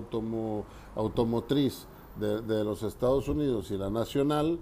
automotriz 0.96 1.86
de, 2.18 2.42
de 2.42 2.64
los 2.64 2.84
Estados 2.84 3.28
Unidos 3.28 3.70
y 3.70 3.78
la 3.78 3.90
nacional, 3.90 4.58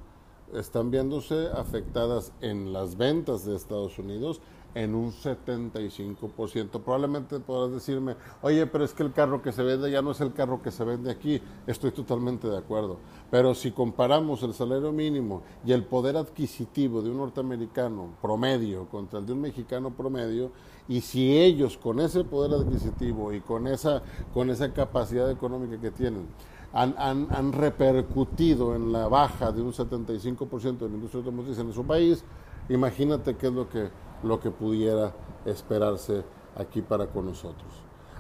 están 0.52 0.90
viéndose 0.90 1.50
afectadas 1.50 2.32
en 2.42 2.74
las 2.74 2.98
ventas 2.98 3.46
de 3.46 3.56
Estados 3.56 4.00
Unidos 4.00 4.42
en 4.76 4.96
un 4.96 5.12
75%. 5.12 6.70
Probablemente 6.82 7.40
podrás 7.40 7.74
decirme, 7.74 8.16
oye, 8.42 8.66
pero 8.68 8.84
es 8.84 8.94
que 8.94 9.04
el 9.04 9.14
carro 9.14 9.42
que 9.42 9.52
se 9.52 9.64
vende 9.64 9.92
ya 9.92 10.02
no 10.02 10.12
es 10.12 10.22
el 10.22 10.34
carro 10.34 10.62
que 10.62 10.72
se 10.72 10.84
vende 10.84 11.12
aquí. 11.12 11.42
Estoy 11.68 11.92
totalmente 11.92 12.48
de 12.48 12.58
acuerdo. 12.58 12.98
Pero 13.30 13.54
si 13.54 13.72
comparamos 13.72 14.44
el 14.44 14.54
salario 14.54 14.92
mínimo 14.92 15.44
y 15.66 15.72
el 15.72 15.84
poder 15.84 16.18
adquisitivo 16.18 17.02
de 17.02 17.12
un 17.12 17.18
norteamericano 17.18 18.16
promedio 18.22 18.88
contra 18.88 19.20
el 19.20 19.26
de 19.26 19.34
un 19.34 19.42
mexicano 19.42 19.92
promedio, 19.92 20.52
y 20.88 21.02
si 21.02 21.38
ellos 21.38 21.78
con 21.78 22.00
ese 22.00 22.24
poder 22.24 22.60
adquisitivo 22.60 23.32
y 23.32 23.42
con 23.42 23.68
esa, 23.68 24.02
con 24.34 24.50
esa 24.50 24.74
capacidad 24.74 25.30
económica 25.32 25.80
que 25.80 25.92
tienen, 25.92 26.28
han, 26.74 26.96
han, 26.98 27.28
han 27.30 27.54
repercutido 27.54 28.76
en 28.76 28.92
la 28.92 29.08
baja 29.08 29.52
de 29.52 29.62
un 29.62 29.72
75% 29.72 30.78
de 30.80 30.90
la 30.90 30.96
industria 30.96 31.20
automotriz 31.20 31.58
en 31.60 31.72
su 31.72 31.86
país, 31.86 32.24
imagínate 32.68 33.36
qué 33.36 33.48
es 33.48 33.54
lo 33.54 33.70
que 33.70 33.90
lo 34.24 34.40
que 34.40 34.52
pudiera 34.52 35.14
esperarse 35.46 36.24
aquí 36.56 36.82
para 36.82 37.08
con 37.08 37.26
nosotros. 37.26 37.72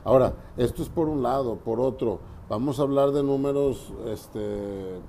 Ahora, 0.04 0.34
esto 0.58 0.82
es 0.82 0.90
por 0.90 1.08
un 1.08 1.24
lado, 1.24 1.56
por 1.56 1.80
otro, 1.80 2.20
vamos 2.50 2.80
a 2.80 2.84
hablar 2.84 3.12
de 3.12 3.24
números 3.24 3.94
este, 4.08 5.00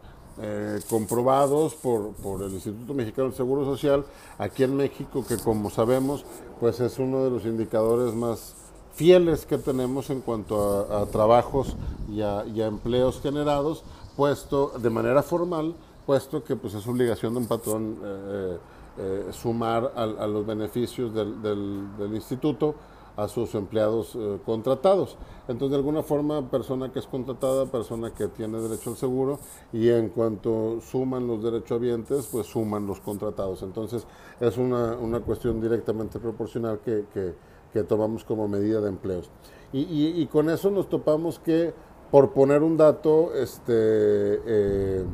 eh, 0.40 0.80
comprobados 0.88 1.74
por, 1.74 2.12
por, 2.14 2.42
el 2.42 2.52
Instituto 2.52 2.94
Mexicano 2.94 3.28
del 3.28 3.36
Seguro 3.36 3.64
Social 3.64 4.04
aquí 4.38 4.62
en 4.62 4.76
México, 4.76 5.24
que 5.26 5.36
como 5.38 5.70
sabemos, 5.70 6.24
pues 6.60 6.80
es 6.80 6.98
uno 6.98 7.24
de 7.24 7.30
los 7.30 7.44
indicadores 7.44 8.14
más 8.14 8.54
fieles 8.94 9.46
que 9.46 9.58
tenemos 9.58 10.10
en 10.10 10.20
cuanto 10.20 10.92
a, 10.92 11.06
trabajos 11.06 11.76
y 12.08 12.20
a, 12.20 12.44
empleos 12.44 13.20
generados, 13.20 13.82
puesto 14.16 14.72
de 14.78 14.90
manera 14.90 15.22
formal, 15.22 15.74
puesto 16.06 16.44
que 16.44 16.54
pues 16.54 16.74
es 16.74 16.86
obligación 16.86 17.34
de 17.34 17.40
un 17.40 17.46
patrón 17.46 17.98
eh, 18.02 18.58
eh, 18.98 19.28
sumar 19.32 19.92
a, 19.96 20.26
los 20.26 20.46
beneficios 20.46 21.12
del, 21.14 21.42
del, 21.42 22.14
instituto 22.14 22.74
a 23.16 23.28
sus 23.28 23.54
empleados 23.54 24.14
eh, 24.16 24.38
contratados. 24.44 25.16
Entonces, 25.46 25.70
de 25.70 25.76
alguna 25.76 26.02
forma, 26.02 26.50
persona 26.50 26.92
que 26.92 26.98
es 26.98 27.06
contratada, 27.06 27.66
persona 27.66 28.12
que 28.12 28.28
tiene 28.28 28.60
derecho 28.60 28.90
al 28.90 28.96
seguro, 28.96 29.38
y 29.72 29.88
en 29.88 30.08
cuanto 30.08 30.80
suman 30.80 31.26
los 31.26 31.42
derechohabientes, 31.42 32.28
pues 32.32 32.46
suman 32.46 32.86
los 32.86 33.00
contratados. 33.00 33.62
Entonces, 33.62 34.06
es 34.40 34.56
una, 34.58 35.20
cuestión 35.20 35.60
directamente 35.60 36.18
proporcional 36.18 36.80
que 36.80 37.84
tomamos 37.84 38.24
como 38.24 38.48
medida 38.48 38.80
de 38.80 38.88
empleos. 38.88 39.30
Y, 39.76 40.24
con 40.26 40.50
eso 40.50 40.70
nos 40.70 40.88
topamos 40.88 41.40
que, 41.40 41.74
por 42.12 42.30
poner 42.30 42.62
un 42.62 42.76
dato 42.76 43.34
este, 43.34 43.72
eh, 43.72 45.04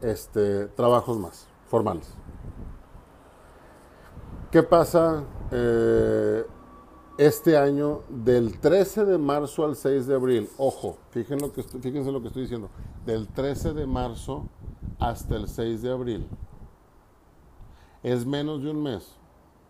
este, 0.00 0.66
trabajos 0.66 1.16
más 1.16 1.46
formales. 1.68 2.12
¿Qué 4.50 4.64
pasa 4.64 5.22
eh, 5.52 6.44
este 7.18 7.56
año 7.56 8.02
del 8.08 8.58
13 8.58 9.04
de 9.04 9.18
marzo 9.18 9.64
al 9.64 9.76
6 9.76 10.06
de 10.06 10.14
abril? 10.14 10.48
Ojo, 10.56 10.98
fíjense 11.10 11.46
lo, 11.46 11.52
que 11.52 11.62
fíjense 11.62 12.12
lo 12.12 12.20
que 12.20 12.28
estoy 12.28 12.42
diciendo. 12.42 12.68
Del 13.04 13.28
13 13.28 13.72
de 13.72 13.86
marzo 13.86 14.48
hasta 14.98 15.36
el 15.36 15.48
6 15.48 15.82
de 15.82 15.90
abril. 15.90 16.26
Es 18.02 18.24
menos 18.24 18.62
de 18.62 18.70
un 18.70 18.82
mes, 18.82 19.16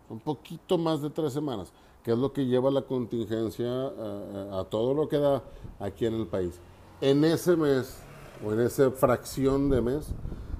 un 0.09 0.19
poquito 0.19 0.77
más 0.77 1.01
de 1.01 1.09
tres 1.09 1.33
semanas 1.33 1.71
que 2.07 2.13
es 2.13 2.17
lo 2.17 2.31
que 2.31 2.45
lleva 2.45 2.71
la 2.71 2.83
contingencia 2.83 3.65
eh, 3.65 3.91
eh, 3.97 4.49
a, 4.53 4.63
todo 4.63 4.93
lo 4.93 5.09
que 5.09 5.17
da 5.17 5.43
aquí 5.77 6.05
en 6.05 6.13
el 6.13 6.25
país. 6.25 6.57
En 7.01 7.25
ese 7.25 7.57
mes, 7.57 7.97
o 8.45 8.53
en 8.53 8.61
esa 8.61 8.91
fracción 8.91 9.69
de 9.69 9.81
mes, 9.81 10.07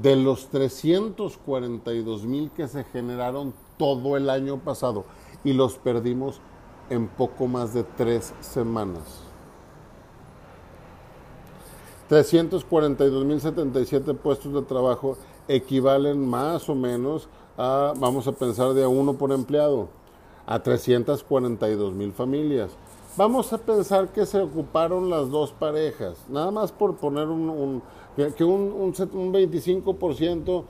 de 0.00 0.16
los 0.16 0.48
342 0.48 2.24
mil 2.24 2.50
que 2.52 2.68
se 2.68 2.84
generaron 2.84 3.52
todo 3.76 4.16
el 4.16 4.30
año 4.30 4.60
pasado 4.60 5.04
y 5.44 5.52
los 5.52 5.76
perdimos 5.76 6.40
en 6.90 7.08
poco 7.08 7.46
más 7.46 7.74
de 7.74 7.84
tres 7.84 8.34
semanas. 8.40 9.22
342 12.08 13.24
mil 13.24 13.40
77 13.40 14.14
puestos 14.14 14.52
de 14.54 14.62
trabajo 14.62 15.16
equivalen 15.46 16.26
más 16.26 16.68
o 16.68 16.74
menos 16.74 17.28
a, 17.56 17.92
vamos 17.98 18.26
a 18.26 18.32
pensar, 18.32 18.72
de 18.72 18.84
a 18.84 18.88
uno 18.88 19.14
por 19.14 19.32
empleado, 19.32 19.88
a 20.46 20.62
342 20.62 21.92
mil 21.92 22.12
familias. 22.12 22.70
Vamos 23.16 23.52
a 23.52 23.58
pensar 23.58 24.08
que 24.08 24.24
se 24.26 24.40
ocuparon 24.40 25.10
las 25.10 25.28
dos 25.30 25.50
parejas, 25.50 26.24
nada 26.28 26.50
más 26.50 26.70
por 26.70 26.96
poner 26.96 27.26
un, 27.26 27.82
que, 28.36 28.44
un, 28.44 28.72
un, 28.72 28.92
25% 28.94 30.64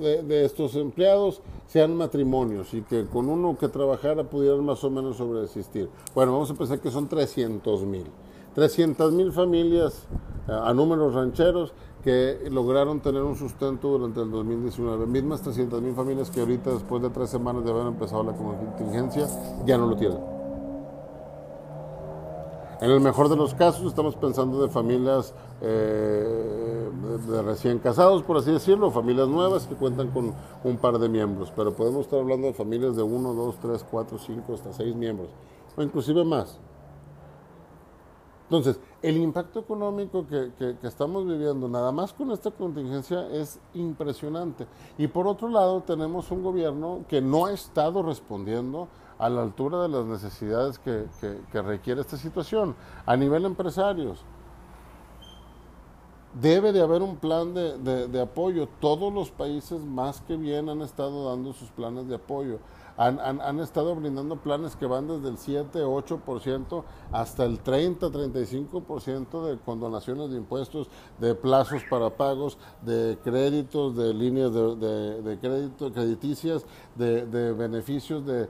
de, 0.00 0.22
de, 0.22 0.44
estos 0.44 0.76
empleados 0.76 1.42
sean 1.66 1.96
matrimonios 1.96 2.72
y 2.72 2.82
que 2.82 3.06
con 3.06 3.28
uno 3.28 3.58
que 3.58 3.68
trabajara 3.68 4.22
pudieran 4.24 4.64
más 4.64 4.82
o 4.84 4.90
menos 4.90 5.16
sobreexistir. 5.16 5.88
Bueno, 6.14 6.32
vamos 6.32 6.50
a 6.50 6.54
pensar 6.54 6.80
que 6.80 6.90
son 6.90 7.08
300 7.08 7.82
mil. 7.82 8.06
300 8.54 9.12
mil 9.12 9.32
familias 9.32 10.06
eh, 10.48 10.52
a 10.52 10.72
números 10.72 11.14
rancheros 11.14 11.72
que 12.02 12.48
lograron 12.50 13.00
tener 13.00 13.22
un 13.22 13.36
sustento 13.36 13.88
durante 13.88 14.20
el 14.20 14.30
2019. 14.30 15.06
Mismas 15.06 15.42
300 15.42 15.82
mil 15.82 15.94
familias 15.94 16.30
que 16.30 16.40
ahorita, 16.40 16.70
después 16.70 17.02
de 17.02 17.10
tres 17.10 17.30
semanas 17.30 17.64
de 17.64 17.70
haber 17.70 17.86
empezado 17.86 18.22
la 18.22 18.32
contingencia, 18.32 19.26
ya 19.66 19.76
no 19.76 19.86
lo 19.86 19.96
tienen. 19.96 20.39
En 22.80 22.90
el 22.90 23.00
mejor 23.00 23.28
de 23.28 23.36
los 23.36 23.52
casos 23.52 23.84
estamos 23.84 24.16
pensando 24.16 24.62
de 24.62 24.68
familias 24.70 25.34
eh, 25.60 26.90
de 27.28 27.42
recién 27.42 27.78
casados, 27.78 28.22
por 28.22 28.38
así 28.38 28.50
decirlo, 28.50 28.90
familias 28.90 29.28
nuevas 29.28 29.66
que 29.66 29.74
cuentan 29.74 30.08
con 30.08 30.32
un 30.64 30.76
par 30.78 30.98
de 30.98 31.10
miembros, 31.10 31.52
pero 31.54 31.74
podemos 31.74 32.06
estar 32.06 32.20
hablando 32.20 32.46
de 32.46 32.54
familias 32.54 32.96
de 32.96 33.02
uno, 33.02 33.34
dos, 33.34 33.56
tres, 33.60 33.84
cuatro, 33.88 34.16
cinco, 34.18 34.54
hasta 34.54 34.72
seis 34.72 34.94
miembros, 34.94 35.28
o 35.76 35.82
inclusive 35.82 36.24
más. 36.24 36.58
Entonces, 38.44 38.80
el 39.02 39.18
impacto 39.18 39.60
económico 39.60 40.26
que, 40.26 40.50
que, 40.58 40.86
estamos 40.86 41.26
viviendo 41.26 41.68
nada 41.68 41.92
más 41.92 42.14
con 42.14 42.32
esta 42.32 42.50
contingencia 42.50 43.28
es 43.30 43.60
impresionante. 43.74 44.66
Y 44.98 45.06
por 45.06 45.28
otro 45.28 45.48
lado, 45.48 45.82
tenemos 45.82 46.30
un 46.32 46.42
gobierno 46.42 47.04
que 47.08 47.20
no 47.20 47.46
ha 47.46 47.52
estado 47.52 48.02
respondiendo 48.02 48.88
a 49.20 49.28
la 49.28 49.42
altura 49.42 49.82
de 49.82 49.88
las 49.88 50.06
necesidades 50.06 50.78
que, 50.78 51.06
requiere 51.52 52.00
esta 52.00 52.16
situación. 52.16 52.74
A 53.04 53.16
nivel 53.16 53.44
empresarios, 53.44 54.24
debe 56.40 56.72
de 56.72 56.80
haber 56.80 57.02
un 57.02 57.16
plan 57.16 57.52
de, 57.52 58.08
de, 58.08 58.20
apoyo. 58.20 58.66
Todos 58.80 59.12
los 59.12 59.30
países 59.30 59.80
más 59.82 60.22
que 60.22 60.36
bien 60.36 60.70
han 60.70 60.80
estado 60.80 61.28
dando 61.28 61.52
sus 61.52 61.68
planes 61.70 62.08
de 62.08 62.14
apoyo. 62.14 62.58
Han, 63.02 63.40
han, 63.40 63.60
estado 63.60 63.94
brindando 63.94 64.36
planes 64.36 64.76
que 64.76 64.84
van 64.84 65.08
desde 65.08 65.30
el 65.30 65.38
7, 65.38 65.78
8% 65.82 66.84
hasta 67.12 67.46
el 67.46 67.60
30, 67.60 68.08
35% 68.08 69.42
de 69.46 69.58
condonaciones 69.58 70.30
de 70.30 70.36
impuestos, 70.36 70.90
de 71.18 71.34
plazos 71.34 71.82
para 71.88 72.10
pagos, 72.10 72.58
de 72.82 73.16
créditos, 73.24 73.96
de 73.96 74.12
líneas 74.12 74.52
de, 74.52 75.22
de, 75.22 75.38
crédito, 75.38 75.90
crediticias, 75.90 76.66
de, 76.94 77.24
de 77.24 77.54
beneficios 77.54 78.22
de, 78.26 78.48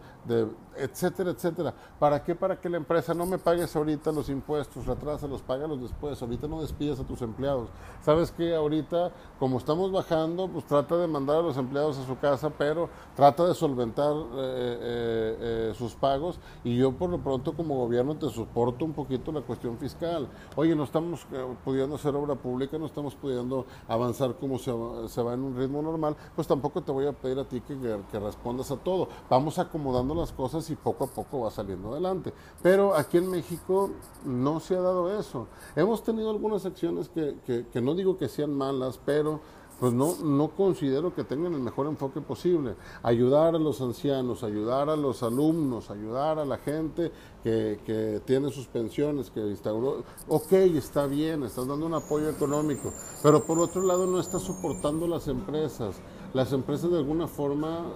etcétera, 0.77 1.31
etcétera. 1.31 1.75
¿Para 1.99 2.23
qué? 2.23 2.35
Para 2.35 2.61
que 2.61 2.69
la 2.69 2.77
empresa 2.77 3.15
no 3.15 3.27
me 3.27 3.39
pagues 3.39 3.75
ahorita 3.77 4.11
los 4.13 4.29
impuestos, 4.29 4.85
los 4.87 5.43
págalos 5.43 5.81
después, 5.81 6.21
ahorita 6.21 6.49
no 6.49 6.61
despidas 6.61 6.99
a 7.01 7.05
tus 7.05 7.23
empleados. 7.23 7.69
¿Sabes 8.03 8.31
que 8.31 8.51
Ahorita, 8.55 9.13
como 9.39 9.59
estamos 9.59 9.93
bajando, 9.93 10.49
pues 10.49 10.67
trata 10.67 10.97
de 10.97 11.07
mandar 11.07 11.37
a 11.39 11.43
los 11.43 11.57
empleados 11.57 11.99
a 11.99 12.07
su 12.07 12.19
casa, 12.19 12.51
pero 12.51 12.89
trata 13.15 13.47
de 13.47 13.55
solventar 13.55 14.13
eh, 14.41 14.79
eh, 14.81 15.37
eh, 15.41 15.75
sus 15.77 15.95
pagos 15.95 16.39
y 16.65 16.77
yo 16.77 16.93
por 16.93 17.11
lo 17.11 17.19
pronto 17.19 17.55
como 17.55 17.77
gobierno 17.77 18.17
te 18.17 18.29
soporto 18.31 18.85
un 18.85 18.93
poquito 18.93 19.33
la 19.33 19.43
cuestión 19.43 19.79
fiscal. 19.79 20.29
Oye, 20.57 20.75
no 20.75 20.85
estamos 20.85 21.27
pudiendo 21.65 21.97
hacer 21.97 22.15
obra 22.15 22.35
pública, 22.35 22.79
no 22.79 22.87
estamos 22.87 23.15
pudiendo 23.15 23.67
avanzar 23.89 24.35
como 24.37 24.59
se, 24.59 24.73
va 24.73 25.35
en 25.35 25.43
un 25.43 25.57
ritmo 25.57 25.83
normal, 25.83 26.17
pues 26.35 26.47
tampoco 26.47 26.83
te 26.83 26.93
voy 26.93 27.07
a 27.07 27.13
pedir 27.13 27.39
a 27.39 27.45
ti 27.45 27.61
que, 27.61 27.77
que 28.11 28.19
respondas 28.19 28.71
a 28.71 28.77
todo. 28.77 29.09
Vamos 29.29 29.59
acomodando 29.59 30.15
las 30.15 30.33
cosas 30.33 30.69
y 30.71 30.77
poco 30.77 31.05
a 31.05 31.07
poco 31.09 31.41
va 31.41 31.51
saliendo 31.51 31.93
adelante. 31.93 32.33
Pero 32.63 32.95
aquí 32.95 33.19
en 33.19 33.31
México 33.31 33.91
no 34.25 34.61
se 34.61 34.77
ha 34.77 34.81
dado 34.81 35.19
eso. 35.19 35.47
Hemos 35.77 36.03
tenido 36.03 36.31
algunas 36.31 36.67
acciones 36.67 37.09
que, 37.09 37.37
que, 37.73 37.81
no 37.81 37.95
digo 37.95 38.17
que 38.17 38.29
sean 38.29 38.53
malas, 38.55 39.01
pero 39.05 39.41
pues 39.81 39.95
no, 39.95 40.15
no 40.23 40.49
considero 40.49 41.15
que 41.15 41.25
tengan 41.25 41.55
el 41.55 41.61
mejor 41.61 41.87
enfoque 41.87 42.21
posible. 42.21 42.75
Ayudar 43.03 43.55
a 43.55 43.59
los 43.59 43.81
ancianos, 43.81 44.45
ayudar 44.45 44.91
a 44.91 44.97
los 44.97 45.23
alumnos, 45.23 45.91
ayudar 45.91 46.39
a 46.39 46.45
la 46.45 46.59
gente 46.59 47.11
que, 47.43 47.81
que, 47.87 48.21
tiene 48.27 48.51
sus 48.51 48.67
pensiones, 48.67 49.31
que 49.31 49.41
instauró, 49.41 50.05
ok, 50.29 50.53
está 50.53 51.07
bien, 51.07 51.43
estás 51.45 51.67
dando 51.67 51.87
un 51.87 51.95
apoyo 51.95 52.29
económico, 52.29 52.93
pero 53.23 53.43
por 53.43 53.59
otro 53.59 53.83
lado 53.83 54.07
no 54.07 54.21
estás 54.21 54.43
soportando 54.43 55.07
las 55.07 55.27
empresas. 55.29 55.97
las 56.35 56.53
empresas 56.53 56.91
de 56.91 56.99
alguna 56.99 57.27
forma 57.27 57.87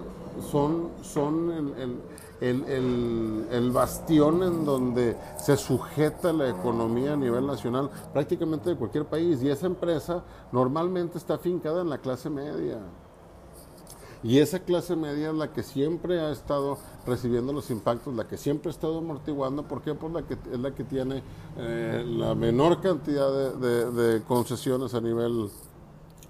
son, 0.51 0.89
son 1.03 1.73
el, 2.41 3.47
el, 3.51 3.71
bastión 3.71 4.43
en 4.43 4.65
donde 4.65 5.15
se 5.37 5.55
sujeta 5.57 6.33
la 6.33 6.49
economía 6.49 7.13
a 7.13 7.17
nivel 7.17 7.47
nacional 7.47 7.89
prácticamente 8.13 8.69
de 8.69 8.75
cualquier 8.75 9.05
país 9.05 9.41
y 9.41 9.49
esa 9.49 9.67
empresa 9.67 10.23
normalmente 10.51 11.17
está 11.17 11.35
afincada 11.35 11.81
en 11.81 11.89
la 11.89 11.97
clase 11.97 12.29
media. 12.29 12.79
Y 14.25 14.39
esa 14.39 14.57
clase 14.57 14.95
media 14.95 15.29
es 15.29 15.35
la 15.35 15.53
que 15.53 15.61
siempre 15.61 16.19
ha 16.19 16.31
estado 16.31 16.79
recibiendo 17.05 17.53
los 17.53 17.69
impactos, 17.69 18.15
la 18.15 18.27
que 18.27 18.37
siempre 18.37 18.69
ha 18.69 18.73
estado 18.73 18.97
amortiguando. 18.97 19.61
¿Por? 19.67 19.81
Pues 19.81 20.13
la 20.13 20.23
que, 20.23 20.33
es 20.33 20.59
la 20.59 20.73
que 20.73 20.83
tiene 20.83 21.21
eh, 21.57 22.03
la 22.07 22.33
menor 22.33 22.81
cantidad 22.81 23.53
de, 23.53 24.23
concesiones 24.27 24.95
a 24.95 25.01
nivel 25.01 25.51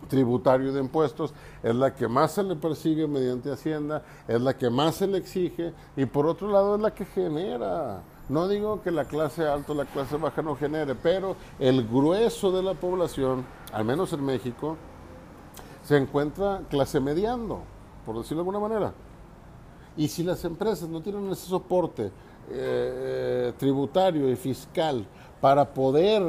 tributario 0.08 0.74
de 0.74 0.80
impuestos, 0.80 1.34
es 1.63 1.76
la 1.76 1.94
que 1.94 2.08
más 2.08 2.32
se 2.34 2.44
le 2.44 2.56
persigue 2.56 3.08
mediante 3.08 3.52
Hacienda, 3.52 4.04
es 4.28 4.41
la 4.41 4.58
que 4.58 4.70
más 4.70 4.96
se 4.96 5.08
le 5.08 5.18
exige 5.18 5.74
y 5.96 6.06
por 6.06 6.26
otro 6.26 6.50
lado 6.50 6.76
es 6.76 6.82
la 6.82 6.94
que 6.94 7.06
genera. 7.06 8.02
No 8.28 8.48
digo 8.48 8.82
que 8.82 8.91
la 8.91 9.06
clase 9.06 9.48
alta 9.48 9.74
o 9.74 9.76
la 9.76 9.86
clase 9.86 10.18
baja 10.18 10.41
no 10.41 10.56
genere, 10.56 10.96
pero 10.96 11.36
el 11.60 11.88
grueso 11.88 12.52
de 12.52 12.63
la 12.63 12.74
población, 12.74 13.46
al 13.72 13.86
menos 13.86 14.13
en 14.13 14.26
México, 14.26 14.78
se 15.84 15.98
encuentra 15.98 16.62
clase 16.70 17.00
mediando 17.00 17.76
por 18.06 18.18
decirlo 18.18 18.44
de 18.44 18.50
alguna 18.50 18.60
manera. 18.60 18.94
Y 19.98 20.08
si 20.08 20.24
las 20.24 20.44
empresas 20.46 20.88
no 20.88 21.02
tienen 21.02 21.30
ese 21.32 21.48
soporte 21.48 22.12
eh, 22.50 23.54
tributario 23.58 24.30
y 24.30 24.36
fiscal 24.36 25.06
para 25.41 25.74
poder 25.74 26.24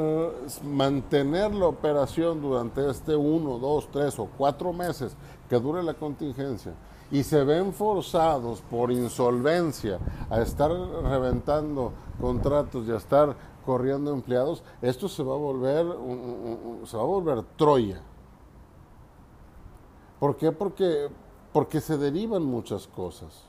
mantener 0.63 1.53
la 1.53 1.67
operación 1.67 2.41
durante 2.41 2.89
este 2.89 3.15
uno, 3.15 3.57
dos, 3.57 3.89
tres 3.91 4.17
o 4.19 4.27
cuatro 4.37 4.73
meses 4.73 5.15
que 5.49 5.59
dure 5.59 5.81
la 5.81 5.93
contingencia 5.93 6.73
y 7.09 7.23
se 7.23 7.43
ven 7.43 7.73
forzados 7.73 8.61
por 8.61 8.91
insolvencia 8.91 9.99
a 10.29 10.41
estar 10.41 10.69
reventando 10.71 11.93
contratos 12.19 12.85
y 12.87 12.91
a 12.91 12.97
estar 12.97 13.35
corriendo 13.65 14.13
empleados, 14.13 14.63
esto 14.81 15.07
se 15.07 15.23
va 15.23 15.33
a 15.33 15.37
volver, 15.37 15.85
se 16.85 16.97
va 16.97 17.03
a 17.03 17.05
volver 17.05 17.43
Troya. 17.55 18.01
¿Por 20.19 20.35
qué? 20.35 20.51
Porque 20.51 21.09
porque 21.57 21.81
se 21.81 21.97
derivan 21.97 22.43
muchas 22.43 22.85
cosas. 22.85 23.43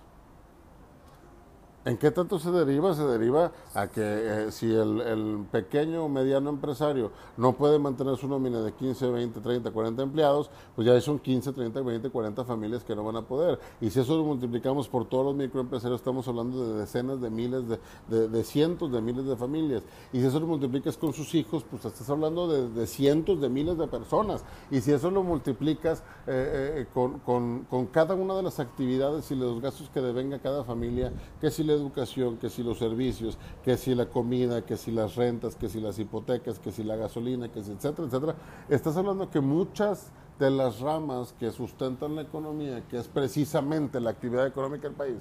¿En 1.84 1.96
qué 1.96 2.10
tanto 2.10 2.38
se 2.38 2.50
deriva? 2.50 2.92
Se 2.92 3.04
deriva 3.04 3.52
a 3.72 3.86
que 3.86 4.02
eh, 4.02 4.52
si 4.52 4.70
el, 4.74 5.46
pequeño 5.50 6.04
o 6.04 6.08
mediano 6.08 6.50
empresario 6.50 7.12
no 7.36 7.52
puede 7.52 7.78
mantener 7.78 8.16
su 8.16 8.26
nómina 8.26 8.60
de 8.60 8.72
15, 8.72 9.08
20, 9.08 9.40
30, 9.40 9.70
40 9.70 10.02
empleados, 10.02 10.50
pues 10.74 10.86
ya 10.86 11.00
son 11.00 11.18
15, 11.18 11.52
30, 11.52 11.80
20, 11.80 12.10
40 12.10 12.44
familias 12.44 12.82
que 12.82 12.96
no 12.96 13.04
van 13.04 13.16
a 13.16 13.22
poder. 13.22 13.60
Y 13.80 13.90
si 13.90 14.00
eso 14.00 14.16
lo 14.16 14.24
multiplicamos 14.24 14.88
por 14.88 15.08
todos 15.08 15.24
los 15.24 15.36
microempresarios, 15.36 16.00
estamos 16.00 16.26
hablando 16.26 16.66
de 16.66 16.80
decenas 16.80 17.20
de 17.20 17.30
miles, 17.30 17.64
de, 18.08 18.44
cientos 18.44 18.92
de 18.92 19.00
miles 19.00 19.24
de 19.24 19.36
familias. 19.36 19.82
Y 20.12 20.20
si 20.20 20.26
eso 20.26 20.40
lo 20.40 20.46
multiplicas 20.46 20.96
con 20.96 21.12
sus 21.12 21.34
hijos, 21.34 21.64
pues 21.70 21.84
estás 21.84 22.10
hablando 22.10 22.48
de, 22.48 22.86
cientos 22.86 23.40
de 23.40 23.48
miles 23.48 23.78
de 23.78 23.86
personas. 23.86 24.44
Y 24.70 24.80
si 24.80 24.92
eso 24.92 25.10
lo 25.10 25.22
multiplicas 25.22 26.02
eh, 26.26 26.80
eh, 26.80 26.86
con, 26.92 27.20
con, 27.20 27.64
con 27.70 27.86
cada 27.86 28.14
una 28.14 28.34
de 28.34 28.42
las 28.42 28.58
actividades 28.60 29.30
y 29.30 29.36
los 29.36 29.60
gastos 29.62 29.88
que 29.88 30.00
devenga 30.00 30.40
cada 30.40 30.64
familia, 30.64 31.12
que 31.40 31.50
si 31.50 31.64
la 31.64 31.77
educación, 31.78 32.36
que 32.36 32.50
si 32.50 32.62
los 32.62 32.78
servicios, 32.78 33.38
que 33.64 33.76
si 33.76 33.94
la 33.94 34.06
comida, 34.06 34.64
que 34.64 34.76
si 34.76 34.90
las 34.90 35.16
rentas, 35.16 35.56
que 35.56 35.68
si 35.68 35.80
las 35.80 35.98
hipotecas, 35.98 36.58
que 36.58 36.72
si 36.72 36.82
la 36.82 36.96
gasolina, 36.96 37.50
que 37.50 37.62
si 37.62 37.72
etcétera, 37.72 38.06
etcétera, 38.08 38.34
estás 38.68 38.96
hablando 38.96 39.30
que 39.30 39.40
muchas 39.40 40.12
de 40.38 40.50
las 40.50 40.80
ramas 40.80 41.34
que 41.38 41.50
sustentan 41.50 42.14
la 42.14 42.22
economía, 42.22 42.86
que 42.88 42.98
es 42.98 43.08
precisamente 43.08 44.00
la 44.00 44.10
actividad 44.10 44.46
económica 44.46 44.88
del 44.88 44.96
país, 44.96 45.18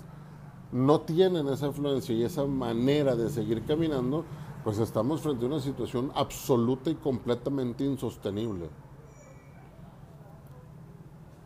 no 0.72 1.02
tienen 1.02 1.48
esa 1.48 1.68
influencia 1.68 2.14
y 2.14 2.24
esa 2.24 2.46
manera 2.46 3.16
de 3.16 3.30
seguir 3.30 3.64
caminando, 3.66 4.26
pues 4.64 4.80
estamos 4.80 5.22
frente 5.22 5.46
a 5.46 5.48
una 5.48 5.60
situación 5.60 6.12
absoluta 6.14 6.90
y 6.90 6.96
completamente 6.96 7.84
insostenible. 7.84 8.70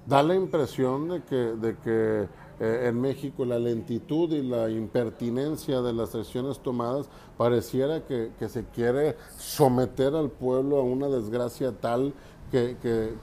Da 0.08 0.24
la 0.24 0.36
impresión 0.36 1.08
de 1.08 1.24
que, 1.24 1.36
de 1.36 1.78
que 1.78 2.28
eh, 2.64 2.90
en 2.90 3.02
México 3.02 3.44
la 3.44 3.58
lentitud 3.58 4.32
y 4.32 4.44
la 4.44 4.70
impertinencia 4.70 5.82
de 5.82 5.94
las 5.94 6.14
decisiones 6.14 6.60
tomadas 6.60 7.10
pareciera 7.36 8.06
que, 8.06 8.30
se 8.48 8.66
quiere 8.66 9.16
someter 9.36 10.14
al 10.14 10.30
pueblo 10.30 10.78
a 10.78 10.84
una 10.84 11.08
desgracia 11.08 11.72
tal 11.72 12.14
que, 12.52 12.78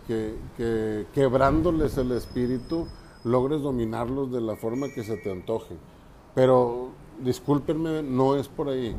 que, 0.09 1.07
quebrándoles 1.15 1.97
el 1.99 2.11
espíritu 2.11 2.89
logres 3.23 3.63
dominarlos 3.63 4.33
de 4.33 4.41
la 4.41 4.57
forma 4.57 4.89
que 4.93 5.05
se 5.05 5.17
te 5.19 5.31
antoje. 5.31 5.77
Pero 6.35 6.89
discúlpenme, 7.21 8.03
no 8.03 8.35
es 8.35 8.49
por 8.49 8.69
ahí. 8.69 8.97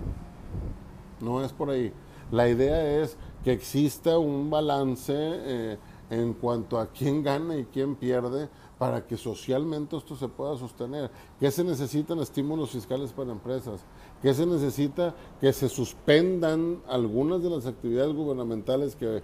No 1.19 1.43
es 1.43 1.52
por 1.52 1.69
ahí. 1.69 1.91
La 2.32 2.47
idea 2.47 3.02
es 3.02 3.17
que 3.43 3.52
exista 3.52 4.17
un 4.17 4.49
balance 4.49 5.13
eh, 5.17 5.78
en 6.10 6.34
cuanto 6.34 6.80
a 6.80 6.88
quién 6.88 7.24
gana 7.24 7.58
y 7.58 7.65
quién 7.65 7.95
pierde 7.95 8.50
para 8.78 9.06
que 9.06 9.17
socialmente 9.17 9.98
esto 9.98 10.15
se 10.15 10.30
pueda 10.30 10.58
sostener. 10.58 11.12
¿Qué 11.39 11.52
se 11.52 11.63
necesitan 11.63 12.19
estímulos 12.19 12.72
fiscales 12.72 13.12
para 13.12 13.32
empresas? 13.32 13.82
¿Qué 14.22 14.34
se 14.34 14.45
necesita? 14.45 15.13
Que 15.41 15.52
se 15.52 15.67
suspendan 15.67 16.82
algunas 16.88 17.43
de 17.43 17.50
las 17.50 17.65
actividades 17.65 18.15
gubernamentales 18.15 18.95
que, 18.95 19.22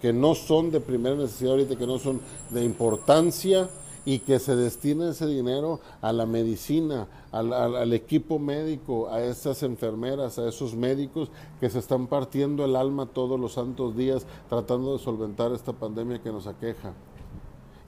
que, 0.00 0.12
no 0.12 0.34
son 0.34 0.70
de 0.70 0.80
primera 0.80 1.16
necesidad 1.16 1.52
ahorita, 1.52 1.76
que 1.76 1.86
no 1.86 1.98
son 1.98 2.20
de 2.50 2.62
importancia 2.62 3.70
y 4.04 4.20
que 4.20 4.38
se 4.38 4.56
destine 4.56 5.10
ese 5.10 5.26
dinero 5.26 5.80
a 6.00 6.12
la 6.12 6.26
medicina, 6.26 7.08
al, 7.32 7.92
equipo 7.92 8.38
médico, 8.38 9.08
a 9.08 9.22
esas 9.22 9.62
enfermeras, 9.62 10.38
a 10.38 10.48
esos 10.48 10.74
médicos 10.74 11.30
que 11.60 11.70
se 11.70 11.78
están 11.78 12.06
partiendo 12.06 12.64
el 12.64 12.76
alma 12.76 13.06
todos 13.06 13.38
los 13.38 13.54
santos 13.54 13.96
días 13.96 14.26
tratando 14.48 14.94
de 14.94 14.98
solventar 14.98 15.52
esta 15.52 15.72
pandemia 15.72 16.22
que 16.22 16.32
nos 16.32 16.46
aqueja. 16.46 16.92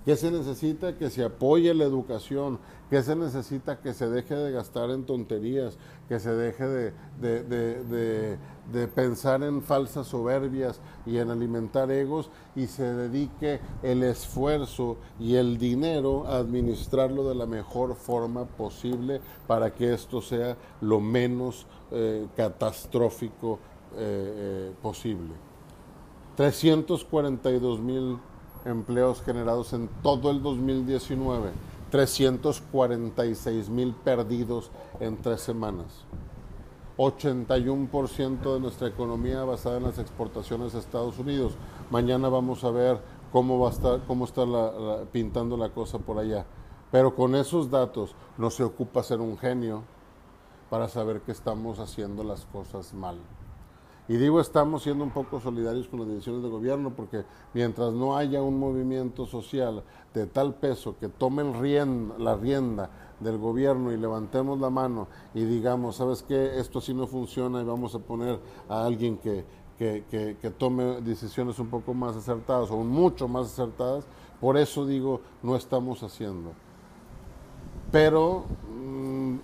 ¿Qué 0.05 0.17
se 0.17 0.33
necesita? 0.33 0.99
Que 0.99 1.11
se 1.11 1.23
apoye 1.23 1.73
la 1.75 1.85
educación. 1.85 2.59
¿Qué 2.91 3.03
se 3.03 3.15
necesita? 3.15 3.81
Que 3.81 3.95
se 3.95 4.09
deje 4.09 4.35
de 4.35 4.51
gastar 4.51 4.91
en 4.91 5.05
tonterías, 5.05 5.79
que 6.09 6.19
se 6.19 6.35
deje 6.35 6.67
de, 6.67 6.93
de, 7.21 8.39
pensar 8.95 9.43
en 9.43 9.63
falsas 9.63 10.07
soberbias 10.07 10.81
y 11.05 11.19
en 11.19 11.31
alimentar 11.31 11.91
egos 11.91 12.31
y 12.55 12.67
se 12.67 12.85
dedique 12.85 13.61
el 13.83 14.03
esfuerzo 14.03 14.97
y 15.19 15.35
el 15.35 15.59
dinero 15.59 16.27
a 16.27 16.37
administrarlo 16.37 17.29
de 17.29 17.35
la 17.35 17.47
mejor 17.47 17.95
forma 17.95 18.45
posible 18.45 19.21
para 19.47 19.75
que 19.75 19.93
esto 19.93 20.23
sea 20.23 20.57
lo 20.81 21.01
menos 21.01 21.67
eh, 21.91 22.27
catastrófico 22.37 23.59
eh, 23.95 24.69
eh, 24.71 24.73
posible. 24.81 25.35
342 26.37 27.81
mil 27.81 28.19
empleos 28.65 29.23
generados 29.23 29.73
en 29.73 29.89
todo 30.03 30.31
el 30.31 30.43
2019, 30.43 31.51
346 31.91 33.69
mil 33.69 33.95
perdidos 33.95 34.71
en 35.01 35.21
tres 35.21 35.43
semanas. 35.43 36.07
81% 37.03 38.55
de 38.55 38.61
nuestra 38.61 38.89
economía 38.89 39.43
basada 39.45 39.79
en 39.79 39.85
las 39.85 39.99
exportaciones 39.99 40.75
a 40.75 40.79
Estados 40.79 41.19
Unidos. 41.19 41.55
Mañana 41.91 42.29
vamos 42.29 42.63
a 42.65 42.71
ver 42.71 43.01
cómo 43.33 43.69
está 43.69 43.99
pintando 45.11 45.57
la 45.57 45.71
cosa 45.71 45.99
por 45.99 46.19
allá. 46.19 46.47
Pero 46.91 47.15
con 47.15 47.35
esos 47.35 47.71
datos 47.71 48.15
no 48.39 48.51
se 48.51 48.63
ocupa 48.63 49.03
ser 49.03 49.21
un 49.21 49.37
genio 49.37 49.83
para 50.71 50.89
saber 50.89 51.23
que 51.23 51.33
estamos 51.33 51.79
haciendo 51.79 52.23
las 52.23 52.45
cosas 52.47 52.95
mal. 52.95 53.17
Y 54.09 54.17
digo, 54.17 54.41
estamos 54.41 54.83
siendo 54.83 55.05
un 55.05 55.11
poco 55.11 55.41
solidarios 55.41 55.89
con 55.89 56.01
las 56.01 56.09
decisiones 56.09 56.43
de 56.43 56.49
gobierno 56.49 56.91
porque 56.91 57.25
mientras 57.55 57.93
no 57.93 58.17
haya 58.17 58.43
un 58.43 58.59
movimiento 58.59 59.27
social 59.27 59.85
de 60.13 60.27
tal 60.27 60.55
peso 60.55 60.97
que 60.99 61.09
tome 61.09 61.45
la 62.19 62.37
rienda 62.37 62.91
del 63.23 63.39
gobierno 63.39 63.93
y 63.93 63.97
levantemos 63.97 64.61
la 64.61 64.71
mano 64.71 65.09
y 65.35 65.45
digamos, 65.45 65.97
¿sabes 65.97 66.23
qué? 66.23 66.59
Esto 66.59 66.79
así 66.79 66.95
no 66.95 67.07
funciona 67.07 67.61
y 67.61 67.65
vamos 67.65 67.95
a 67.95 67.99
poner 67.99 68.39
a 68.69 68.85
alguien 68.85 69.19
que, 69.19 69.45
que, 69.79 70.55
tome 70.59 71.01
decisiones 71.01 71.59
un 71.59 71.69
poco 71.69 71.95
más 71.95 72.17
acertadas 72.17 72.71
o 72.71 72.79
mucho 72.79 73.27
más 73.27 73.47
acertadas, 73.47 74.05
por 74.41 74.57
eso 74.57 74.87
digo, 74.87 75.21
no 75.43 75.57
estamos 75.57 76.03
haciendo. 76.03 76.53
Pero 77.91 78.45
mm, 78.71 79.37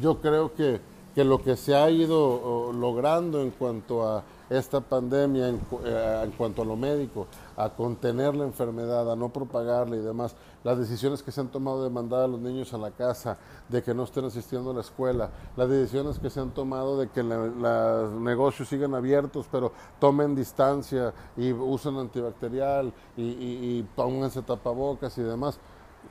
yo 0.00 0.20
creo 0.20 0.54
que 0.54 0.80
que 1.18 1.24
lo 1.24 1.42
que 1.42 1.56
se 1.56 1.74
ha 1.74 1.90
ido 1.90 2.72
logrando 2.72 3.42
en 3.42 3.50
cuanto 3.50 4.06
a 4.06 4.22
esta 4.50 4.80
pandemia 4.80 5.48
en, 5.48 5.60
eh, 5.84 6.22
en, 6.24 6.30
cuanto 6.32 6.62
a 6.62 6.64
lo 6.64 6.76
médico, 6.76 7.26
a 7.56 7.68
contener 7.70 8.34
la 8.34 8.44
enfermedad, 8.44 9.10
a 9.10 9.16
no 9.16 9.28
propagarla 9.28 9.96
y 9.96 10.00
demás, 10.00 10.34
las 10.64 10.78
decisiones 10.78 11.22
que 11.22 11.30
se 11.30 11.40
han 11.40 11.48
tomado 11.48 11.84
de 11.84 11.90
mandar 11.90 12.22
a 12.22 12.26
los 12.26 12.40
niños 12.40 12.72
a 12.72 12.78
la 12.78 12.90
casa, 12.90 13.36
de 13.68 13.82
que 13.82 13.94
no 13.94 14.04
estén 14.04 14.24
asistiendo 14.24 14.70
a 14.70 14.74
la 14.74 14.80
escuela, 14.80 15.30
las 15.56 15.68
decisiones 15.68 16.18
que 16.18 16.30
se 16.30 16.40
han 16.40 16.50
tomado 16.50 16.98
de 16.98 17.08
que 17.08 17.22
los 17.22 18.12
negocios 18.12 18.68
sigan 18.68 18.94
abiertos, 18.94 19.46
pero 19.50 19.72
tomen 19.98 20.34
distancia 20.34 21.12
y 21.36 21.52
usen 21.52 21.96
antibacterial 21.96 22.92
y, 23.16 23.22
y, 23.22 23.78
y 23.78 23.82
pónganse 23.94 24.42
tapabocas 24.42 25.16
y 25.18 25.22
demás, 25.22 25.58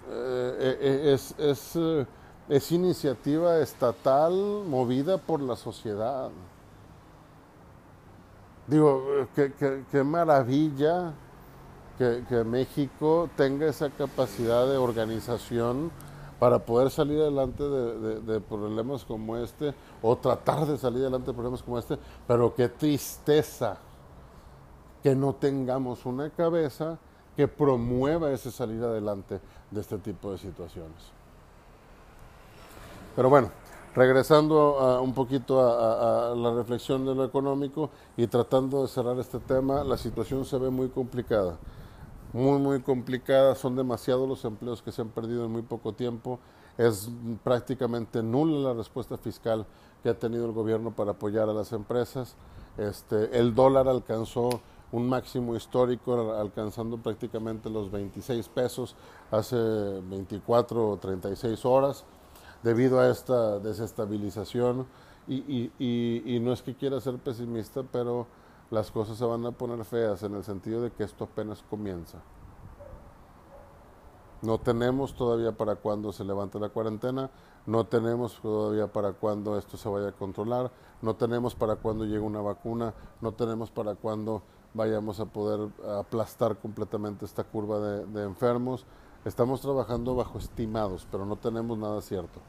eh, 0.10 0.78
eh, 0.80 1.14
es, 1.14 1.36
es, 1.40 1.78
es 2.48 2.72
iniciativa 2.72 3.60
estatal 3.60 4.34
movida 4.68 5.18
por 5.18 5.42
la 5.42 5.56
sociedad. 5.56 6.30
Digo, 8.68 9.28
qué, 9.34 10.04
maravilla 10.04 11.14
que, 11.98 12.44
México 12.44 13.30
tenga 13.38 13.68
esa 13.68 13.90
capacidad 13.90 14.68
de 14.68 14.76
organización 14.76 15.90
para 16.38 16.60
poder 16.60 16.92
salir 16.92 17.22
adelante 17.22 17.64
de, 17.64 18.42
problemas 18.42 19.06
como 19.06 19.38
este, 19.38 19.74
o 20.02 20.18
tratar 20.18 20.66
de 20.66 20.78
salir 20.78 21.02
adelante 21.04 21.28
de 21.28 21.34
problemas 21.34 21.64
como 21.64 21.80
este, 21.80 21.98
pero 22.28 22.54
qué 22.54 22.68
tristeza 22.68 23.78
que 25.02 25.16
no 25.16 25.34
tengamos 25.34 26.06
una 26.06 26.30
cabeza 26.30 27.00
que 27.38 27.48
promueva 27.48 28.32
ese 28.32 28.52
salir 28.52 28.84
adelante 28.84 29.40
de 29.72 29.80
este 29.80 29.98
tipo 30.00 30.32
de 30.32 30.40
situaciones. 30.40 31.18
Pero 33.16 33.30
bueno, 33.30 33.50
Regresando 33.98 35.02
un 35.02 35.12
poquito 35.12 35.60
a, 35.60 36.36
la 36.36 36.54
reflexión 36.54 37.04
de 37.04 37.16
lo 37.16 37.24
económico 37.24 37.90
y 38.16 38.28
tratando 38.28 38.84
de 38.84 38.90
cerrar 38.90 39.18
este 39.18 39.40
tema, 39.40 39.84
la 39.84 39.98
situación 39.98 40.46
se 40.46 40.60
ve 40.60 40.70
muy 40.70 40.90
complicada, 40.90 41.58
muy, 42.32 42.60
muy 42.60 42.80
complicada, 42.84 43.56
son 43.56 43.76
demasiados 43.76 44.30
los 44.30 44.46
empleos 44.46 44.84
que 44.84 44.92
se 44.92 45.02
han 45.02 45.10
perdido 45.10 45.46
en 45.46 45.52
muy 45.52 45.64
poco 45.64 45.94
tiempo, 45.94 46.38
es 46.78 47.10
prácticamente 47.44 48.22
nula 48.22 48.70
la 48.70 48.74
respuesta 48.76 49.18
fiscal 49.18 49.66
que 50.04 50.10
ha 50.10 50.14
tenido 50.14 50.46
el 50.46 50.52
gobierno 50.52 50.92
para 50.92 51.14
apoyar 51.14 51.50
a 51.50 51.54
las 51.54 51.74
empresas, 51.74 52.36
este, 52.78 53.36
el 53.40 53.56
dólar 53.56 53.88
alcanzó 53.88 54.62
un 54.92 55.10
máximo 55.10 55.56
histórico, 55.56 56.36
alcanzando 56.36 56.98
prácticamente 56.98 57.68
los 57.68 57.90
26 57.90 58.48
pesos 58.50 58.96
hace 59.32 59.56
24 59.56 60.88
o 60.88 60.98
36 60.98 61.66
horas 61.66 62.06
debido 62.68 63.00
a 63.00 63.08
esta 63.10 63.60
desestabilización 63.60 64.88
y, 65.26 65.72
y, 65.80 66.40
no 66.42 66.52
es 66.52 66.62
que 66.62 66.76
quiera 66.76 67.00
ser 67.00 67.18
pesimista, 67.18 67.84
pero 67.84 68.28
las 68.72 68.92
cosas 68.92 69.18
se 69.18 69.24
van 69.24 69.46
a 69.46 69.54
poner 69.54 69.86
feas 69.86 70.22
en 70.24 70.36
el 70.36 70.44
sentido 70.44 70.82
de 70.82 70.92
que 70.92 71.06
esto 71.06 71.24
apenas 71.24 71.64
comienza. 71.70 72.18
No 74.42 74.60
tenemos 74.60 75.16
todavía 75.16 75.54
para 75.54 75.78
cuándo 75.78 76.12
se 76.12 76.26
levante 76.26 76.60
la 76.60 76.68
cuarentena, 76.68 77.32
no 77.66 77.86
tenemos 77.86 78.38
todavía 78.42 78.92
para 78.92 79.14
cuándo 79.14 79.58
esto 79.58 79.78
se 79.78 79.88
vaya 79.88 80.10
a 80.10 80.12
controlar, 80.12 80.70
no 81.02 81.16
tenemos 81.16 81.56
para 81.56 81.78
cuándo 81.78 82.04
llegue 82.04 82.20
una 82.20 82.42
vacuna, 82.42 82.94
no 83.22 83.34
tenemos 83.34 83.72
para 83.72 83.96
cuándo 83.96 84.44
vayamos 84.74 85.22
a 85.22 85.26
poder 85.26 85.70
aplastar 85.98 86.58
completamente 86.58 87.24
esta 87.24 87.46
curva 87.46 87.80
de 87.80 88.24
enfermos. 88.24 88.86
Estamos 89.24 89.62
trabajando 89.62 90.16
bajo 90.16 90.38
estimados, 90.38 91.08
pero 91.10 91.26
no 91.26 91.38
tenemos 91.38 91.78
nada 91.78 92.02
cierto. 92.02 92.42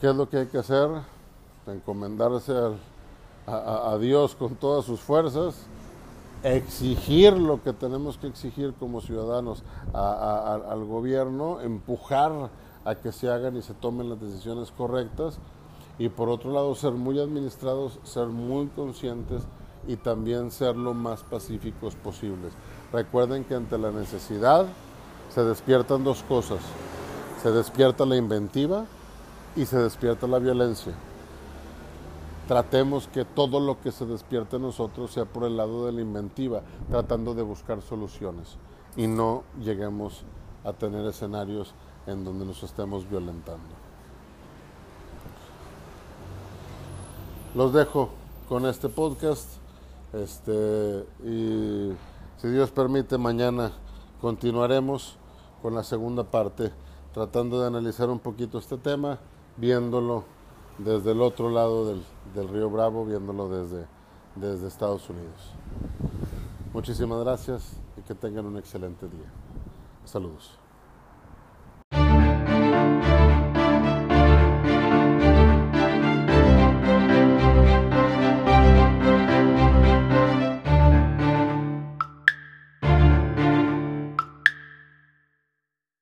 ¿Qué 0.00 0.10
es 0.10 0.14
lo 0.14 0.28
que 0.28 0.36
hay 0.36 0.46
que 0.46 0.58
hacer? 0.58 0.90
Encomendarse 1.66 2.52
a, 3.46 3.96
Dios 3.98 4.34
con 4.34 4.56
todas 4.56 4.84
sus 4.84 5.00
fuerzas, 5.00 5.54
exigir 6.42 7.32
lo 7.32 7.62
que 7.62 7.72
tenemos 7.72 8.18
que 8.18 8.26
exigir 8.26 8.74
como 8.74 9.00
ciudadanos 9.00 9.62
al 9.94 10.84
gobierno, 10.84 11.60
empujar 11.60 12.50
a 12.84 12.94
que 12.96 13.10
se 13.10 13.30
hagan 13.30 13.56
y 13.56 13.62
se 13.62 13.72
tomen 13.72 14.10
las 14.10 14.20
decisiones 14.20 14.70
correctas 14.70 15.38
y 15.98 16.10
por 16.10 16.28
otro 16.28 16.52
lado 16.52 16.74
ser 16.74 16.92
muy 16.92 17.18
administrados, 17.18 17.98
ser 18.04 18.26
muy 18.26 18.66
conscientes 18.66 19.44
y 19.88 19.96
también 19.96 20.50
ser 20.50 20.76
lo 20.76 20.92
más 20.92 21.22
pacíficos 21.22 21.94
posibles. 21.94 22.52
Recuerden 22.92 23.44
que 23.44 23.54
ante 23.54 23.78
la 23.78 23.92
necesidad 23.92 24.66
se 25.30 25.42
despiertan 25.42 26.04
dos 26.04 26.22
cosas. 26.24 26.60
Se 27.42 27.50
despierta 27.50 28.04
la 28.04 28.16
inventiva 28.16 28.86
y 29.56 29.64
se 29.64 29.78
despierta 29.78 30.26
la 30.26 30.38
violencia. 30.38 30.92
Tratemos 32.46 33.08
que 33.08 33.24
todo 33.24 33.58
lo 33.58 33.80
que 33.80 33.90
se 33.90 34.06
despierte 34.06 34.56
en 34.56 34.62
nosotros 34.62 35.10
sea 35.10 35.24
por 35.24 35.44
el 35.44 35.56
lado 35.56 35.86
de 35.86 35.92
la 35.92 36.00
inventiva, 36.00 36.62
tratando 36.88 37.34
de 37.34 37.42
buscar 37.42 37.82
soluciones 37.82 38.56
y 38.96 39.08
no 39.08 39.42
lleguemos 39.60 40.22
a 40.62 40.72
tener 40.72 41.04
escenarios 41.06 41.74
en 42.06 42.24
donde 42.24 42.44
nos 42.44 42.62
estemos 42.62 43.08
violentando. 43.10 43.74
Los 47.54 47.72
dejo 47.72 48.10
con 48.48 48.66
este 48.66 48.88
podcast. 48.88 49.48
Este, 50.12 51.04
y 51.24 51.92
si 52.36 52.48
Dios 52.48 52.70
permite, 52.70 53.18
mañana 53.18 53.72
continuaremos 54.20 55.16
con 55.62 55.74
la 55.74 55.82
segunda 55.82 56.22
parte, 56.22 56.70
tratando 57.12 57.60
de 57.60 57.66
analizar 57.66 58.08
un 58.08 58.20
poquito 58.20 58.58
este 58.58 58.76
tema 58.76 59.18
viéndolo 59.56 60.24
desde 60.78 61.12
el 61.12 61.22
otro 61.22 61.50
lado 61.50 61.88
del, 61.88 62.02
del 62.34 62.48
río 62.48 62.70
Bravo, 62.70 63.04
viéndolo 63.04 63.48
desde, 63.48 63.86
desde 64.34 64.68
Estados 64.68 65.08
Unidos. 65.08 65.52
Muchísimas 66.72 67.20
gracias 67.20 67.72
y 67.96 68.02
que 68.02 68.14
tengan 68.14 68.46
un 68.46 68.58
excelente 68.58 69.06
día. 69.08 69.30
Saludos. 70.04 70.58